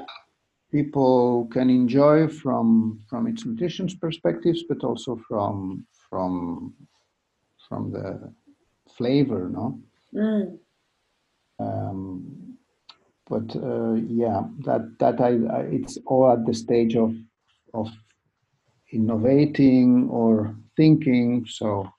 people 0.72 1.48
can 1.52 1.70
enjoy 1.70 2.28
from 2.28 3.00
from 3.10 3.28
its 3.28 3.46
nutrition 3.46 3.88
perspectives, 4.00 4.64
but 4.70 4.84
also 4.84 5.20
from 5.28 5.86
from 6.10 6.74
from 7.68 7.92
the 7.92 8.34
flavor, 8.96 9.50
no. 9.50 9.80
Mm. 10.14 10.58
Um, 11.60 12.47
but 13.30 13.56
uh, 13.56 13.94
yeah, 13.94 14.44
that 14.66 14.98
that 15.00 15.20
I, 15.22 15.32
I, 15.58 15.62
it's 15.72 15.98
all 16.06 16.32
at 16.32 16.46
the 16.46 16.54
stage 16.54 16.96
of 16.96 17.14
of 17.74 17.90
innovating 18.92 20.10
or 20.10 20.56
thinking. 20.76 21.46
So 21.48 21.92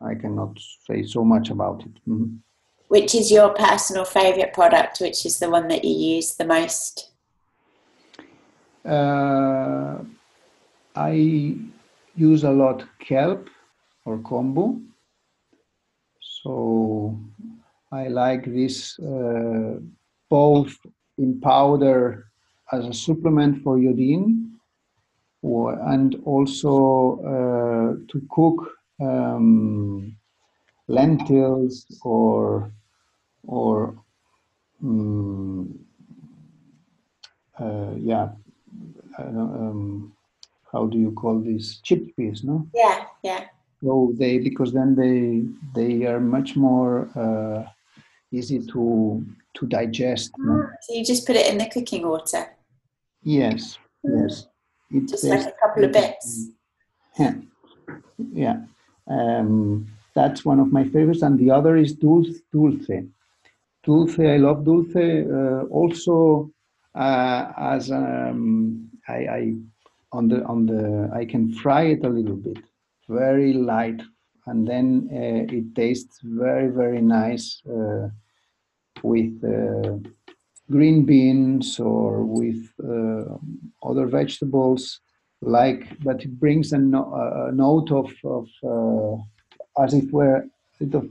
I 0.00 0.14
cannot 0.14 0.58
say 0.86 1.02
so 1.02 1.24
much 1.24 1.50
about 1.50 1.82
it. 1.82 1.94
Mm-hmm. 2.08 2.36
Which 2.88 3.14
is 3.14 3.32
your 3.32 3.50
personal 3.50 4.04
favorite 4.04 4.52
product? 4.52 5.00
Which 5.00 5.26
is 5.26 5.38
the 5.40 5.50
one 5.50 5.68
that 5.68 5.84
you 5.84 6.16
use 6.16 6.36
the 6.36 6.44
most? 6.44 7.10
Uh, 8.84 9.98
I 10.94 11.56
use 12.14 12.44
a 12.44 12.50
lot 12.50 12.84
kelp 13.00 13.48
or 14.04 14.18
kombu. 14.18 14.84
So 16.20 17.18
I 17.90 18.06
like 18.06 18.44
this 18.44 18.96
uh, 19.00 19.80
both 20.28 20.74
in 21.18 21.40
powder 21.40 22.26
as 22.72 22.84
a 22.86 22.92
supplement 22.92 23.62
for 23.62 23.78
iodine 23.78 24.52
or, 25.42 25.78
and 25.92 26.16
also 26.24 27.20
uh, 27.22 28.06
to 28.10 28.22
cook 28.30 28.72
um, 29.00 30.16
lentils 30.88 31.86
or 32.02 32.70
or 33.46 33.94
um, 34.82 35.78
uh, 37.58 37.92
yeah 37.96 38.28
um, 39.18 40.12
how 40.72 40.86
do 40.86 40.98
you 40.98 41.12
call 41.12 41.40
these 41.40 41.80
chickpeas 41.84 42.44
no? 42.44 42.66
Yeah 42.74 43.04
yeah. 43.22 43.44
So 43.82 44.12
they 44.16 44.38
because 44.38 44.72
then 44.72 44.94
they 44.94 45.44
they 45.74 46.06
are 46.06 46.20
much 46.20 46.56
more 46.56 47.08
uh, 47.14 47.68
easy 48.32 48.60
to 48.72 49.24
to 49.56 49.66
digest. 49.66 50.32
No? 50.38 50.68
so 50.82 50.94
you 50.94 51.04
just 51.04 51.26
put 51.26 51.36
it 51.36 51.50
in 51.50 51.58
the 51.58 51.66
cooking 51.66 52.08
water? 52.08 52.46
Yes 53.22 53.78
yes. 54.08 54.46
It 54.90 55.08
just 55.08 55.24
like 55.24 55.46
a 55.46 55.52
couple 55.60 55.84
of 55.84 55.92
bits? 55.92 56.50
yeah. 57.18 57.34
Yeah. 58.32 58.56
Um, 59.08 59.88
that's 60.14 60.44
one 60.44 60.60
of 60.60 60.72
my 60.72 60.84
favorites. 60.84 61.22
And 61.22 61.38
the 61.38 61.50
other 61.50 61.76
is 61.76 61.94
dulse 61.94 62.40
dulse. 62.52 63.04
Dulse 63.84 64.18
i 64.18 64.36
love 64.36 64.64
dulse 64.64 64.96
uh, 64.96 65.64
also 65.70 66.50
uh, 66.94 67.52
as 67.56 67.90
um, 67.90 68.88
I, 69.08 69.14
I 69.14 69.52
on 70.12 70.28
the 70.28 70.44
on 70.44 70.66
the 70.66 71.10
i 71.12 71.24
can 71.24 71.52
fry 71.52 71.82
it 71.82 72.04
a 72.04 72.08
little 72.08 72.36
bit. 72.36 72.58
Very 73.08 73.52
light. 73.52 74.02
And 74.48 74.66
then 74.66 75.08
uh, 75.12 75.52
it 75.52 75.74
tastes 75.74 76.20
very 76.22 76.68
very 76.68 77.02
nice 77.02 77.60
uh, 77.68 78.08
with 79.12 79.34
uh, 79.44 79.96
green 80.70 81.04
beans 81.04 81.78
or 81.78 82.24
with 82.24 82.62
uh, 82.82 83.36
other 83.88 84.06
vegetables 84.06 85.00
like 85.42 85.82
but 86.00 86.22
it 86.22 86.38
brings 86.40 86.72
a, 86.72 86.78
no, 86.78 87.02
a 87.48 87.52
note 87.52 87.90
of, 87.92 88.10
of 88.24 88.46
uh, 88.64 89.82
as 89.82 89.94
if 89.94 90.10
were 90.10 90.38
a 90.38 90.84
little, 90.84 91.08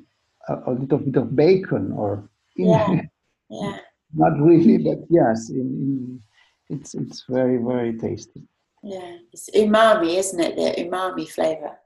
a, 0.49 0.71
little 0.71 0.99
bit 0.99 1.15
of 1.15 1.36
bacon 1.36 1.91
or 1.93 2.29
yeah. 2.55 3.01
yeah. 3.49 3.77
not 4.13 4.39
really 4.39 4.77
but 4.77 4.99
yes 5.10 5.49
in, 5.49 5.67
in, 5.86 6.21
it's 6.69 6.95
it's 6.95 7.23
very 7.29 7.58
very 7.58 7.97
tasty 7.97 8.41
yeah 8.84 9.17
it's 9.31 9.49
umami 9.51 10.15
isn't 10.17 10.39
it 10.39 10.55
the 10.55 10.84
umami 10.84 11.27
flavor 11.29 11.77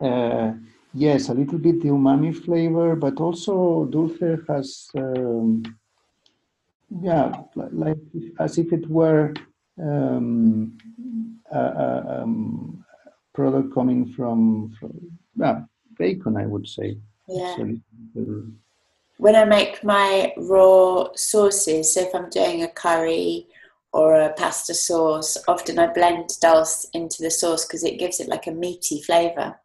uh, 0.00 0.52
yes 0.94 1.28
a 1.28 1.34
little 1.34 1.58
bit 1.58 1.80
the 1.82 1.88
umami 1.88 2.34
flavor 2.34 2.96
but 2.96 3.20
also 3.20 3.84
dulse 3.86 4.40
has 4.48 4.90
um, 4.96 5.62
yeah 7.00 7.32
like 7.54 7.98
as 8.38 8.58
if 8.58 8.72
it 8.72 8.88
were 8.88 9.32
um, 9.80 10.76
a, 11.52 11.58
a 11.58 12.22
um, 12.22 12.84
product 13.32 13.72
coming 13.74 14.06
from, 14.06 14.74
from 14.78 14.92
yeah, 15.36 15.62
bacon, 15.98 16.36
I 16.36 16.46
would 16.46 16.68
say. 16.68 16.98
Yeah. 17.28 17.56
when 19.18 19.36
I 19.36 19.44
make 19.44 19.84
my 19.84 20.32
raw 20.36 21.08
sauces, 21.14 21.94
so 21.94 22.00
if 22.00 22.14
I'm 22.14 22.28
doing 22.30 22.62
a 22.62 22.68
curry 22.68 23.46
or 23.92 24.20
a 24.20 24.32
pasta 24.32 24.74
sauce, 24.74 25.36
often 25.46 25.78
I 25.78 25.92
blend 25.92 26.30
dulse 26.40 26.86
into 26.92 27.22
the 27.22 27.30
sauce 27.30 27.64
because 27.64 27.84
it 27.84 27.98
gives 27.98 28.20
it 28.20 28.28
like 28.28 28.46
a 28.46 28.52
meaty 28.52 29.00
flavor. 29.02 29.56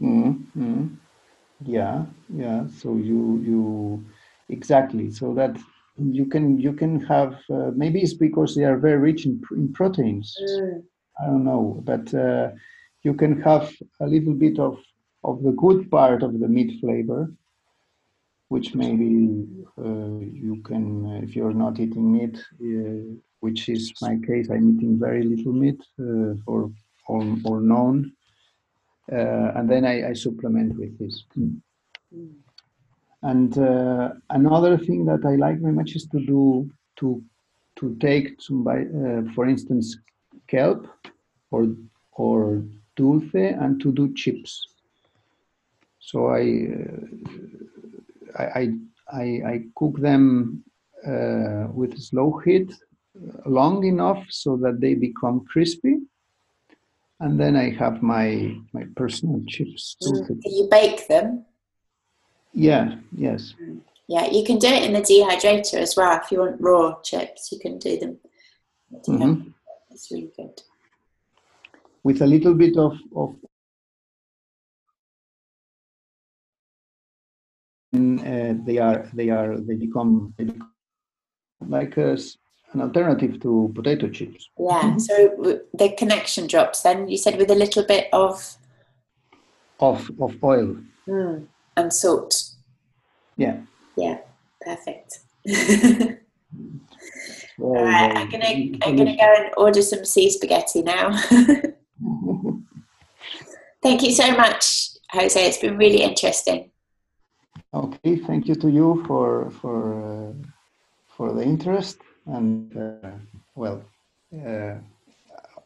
Mm-hmm. 0.00 0.94
Yeah, 1.64 2.04
yeah. 2.34 2.66
So 2.78 2.96
you 2.96 3.40
you 3.44 4.04
exactly. 4.48 5.10
So 5.10 5.34
that 5.34 5.56
you 6.00 6.26
can 6.26 6.58
you 6.58 6.72
can 6.72 7.00
have 7.00 7.34
uh, 7.50 7.70
maybe 7.74 8.00
it's 8.00 8.14
because 8.14 8.54
they 8.54 8.64
are 8.64 8.76
very 8.76 8.98
rich 8.98 9.26
in, 9.26 9.40
in 9.52 9.72
proteins 9.72 10.36
mm. 10.42 10.82
i 11.20 11.26
don't 11.26 11.44
know 11.44 11.82
but 11.84 12.12
uh, 12.14 12.50
you 13.02 13.14
can 13.14 13.40
have 13.42 13.72
a 14.00 14.06
little 14.06 14.34
bit 14.34 14.58
of 14.58 14.78
of 15.24 15.42
the 15.42 15.52
good 15.52 15.90
part 15.90 16.22
of 16.22 16.38
the 16.40 16.48
meat 16.48 16.80
flavor 16.80 17.30
which 18.48 18.74
maybe 18.74 19.46
uh, 19.78 20.18
you 20.46 20.60
can 20.64 21.06
uh, 21.06 21.20
if 21.22 21.36
you're 21.36 21.52
not 21.52 21.78
eating 21.78 22.12
meat 22.12 22.36
uh, 22.38 23.14
which 23.40 23.68
is 23.68 23.92
my 24.00 24.16
case 24.26 24.48
i'm 24.50 24.76
eating 24.76 24.98
very 24.98 25.22
little 25.22 25.52
meat 25.52 25.80
uh, 26.00 26.34
or 26.46 26.70
or, 27.08 27.36
or 27.44 27.60
known 29.10 29.52
and 29.56 29.70
then 29.70 29.84
I, 29.84 30.10
I, 30.10 30.12
supplement 30.12 30.78
with 30.78 30.98
this 30.98 31.24
mm. 31.38 31.60
And 33.22 33.56
uh, 33.58 34.10
another 34.30 34.78
thing 34.78 35.04
that 35.06 35.24
I 35.26 35.36
like 35.36 35.60
very 35.60 35.74
much 35.74 35.94
is 35.94 36.06
to 36.06 36.24
do 36.24 36.70
to 36.96 37.22
to 37.76 37.96
take 37.96 38.40
some, 38.40 38.62
by, 38.64 38.82
uh, 38.82 39.22
for 39.34 39.46
instance, 39.46 39.96
kelp 40.48 40.86
or 41.50 41.68
or 42.12 42.64
dulse, 42.96 43.34
and 43.34 43.80
to 43.80 43.92
do 43.92 44.12
chips. 44.14 44.66
So 45.98 46.28
I 46.28 46.68
uh, 48.38 48.42
I, 48.42 48.72
I 49.12 49.24
I 49.52 49.64
cook 49.76 49.98
them 50.00 50.64
uh, 51.06 51.66
with 51.72 51.98
slow 51.98 52.38
heat 52.38 52.72
long 53.44 53.84
enough 53.84 54.24
so 54.30 54.56
that 54.56 54.80
they 54.80 54.94
become 54.94 55.44
crispy 55.44 55.96
and 57.20 57.38
then 57.38 57.54
I 57.56 57.70
have 57.70 58.02
my 58.02 58.56
my 58.72 58.84
personal 58.96 59.42
chips. 59.46 59.96
Do 60.00 60.24
you 60.44 60.68
bake 60.70 61.06
them? 61.08 61.44
Yeah. 62.52 62.96
Yes. 63.16 63.54
Yeah, 64.08 64.26
you 64.26 64.42
can 64.44 64.58
do 64.58 64.66
it 64.66 64.82
in 64.82 64.92
the 64.92 65.00
dehydrator 65.00 65.74
as 65.74 65.94
well. 65.96 66.18
If 66.20 66.32
you 66.32 66.40
want 66.40 66.60
raw 66.60 67.00
chips, 67.02 67.52
you 67.52 67.58
can 67.60 67.78
do 67.78 67.96
them. 67.98 68.18
Mhm. 69.06 69.54
It's 69.90 70.10
really 70.10 70.32
good. 70.36 70.62
With 72.02 72.22
a 72.22 72.26
little 72.26 72.54
bit 72.54 72.76
of 72.76 72.94
of 73.14 73.36
and, 77.92 78.20
uh, 78.20 78.54
they 78.64 78.78
are 78.78 79.10
they 79.14 79.30
are 79.30 79.58
they 79.60 79.74
become, 79.74 80.34
they 80.36 80.44
become 80.44 80.72
like 81.68 81.96
a 81.98 82.16
an 82.72 82.80
alternative 82.80 83.40
to 83.40 83.72
potato 83.74 84.08
chips. 84.08 84.48
Yeah. 84.58 84.96
So 84.98 85.60
the 85.74 85.90
connection 85.98 86.46
drops. 86.46 86.82
Then 86.82 87.08
you 87.08 87.16
said 87.16 87.36
with 87.36 87.50
a 87.50 87.54
little 87.54 87.84
bit 87.84 88.08
of 88.12 88.56
Of 89.80 90.10
of 90.20 90.42
oil. 90.44 90.76
mm, 91.08 91.46
and 91.76 91.92
salt. 91.92 92.42
Yeah. 93.36 93.56
Yeah. 93.96 94.18
Perfect. 94.60 95.20
All 97.58 97.74
right, 97.74 98.16
I'm 98.16 98.28
gonna 98.30 98.78
I'm 98.82 98.96
gonna 98.96 99.16
go 99.16 99.34
and 99.38 99.50
order 99.56 99.82
some 99.82 100.04
sea 100.04 100.30
spaghetti 100.30 100.82
now. 100.82 101.16
Thank 103.82 104.02
you 104.02 104.12
so 104.12 104.30
much, 104.36 104.88
Jose. 105.12 105.40
It's 105.46 105.58
been 105.58 105.76
really 105.78 106.02
interesting. 106.02 106.70
Okay, 107.72 108.16
thank 108.16 108.46
you 108.48 108.54
to 108.56 108.68
you 108.68 109.02
for 109.06 109.50
for 109.60 109.76
uh, 110.04 110.32
for 111.16 111.32
the 111.32 111.42
interest 111.42 111.98
and 112.26 112.76
uh, 112.76 113.10
well, 113.54 113.82
uh, 114.46 114.74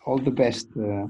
all 0.06 0.18
the 0.18 0.30
best 0.30 0.68
uh, 0.76 1.06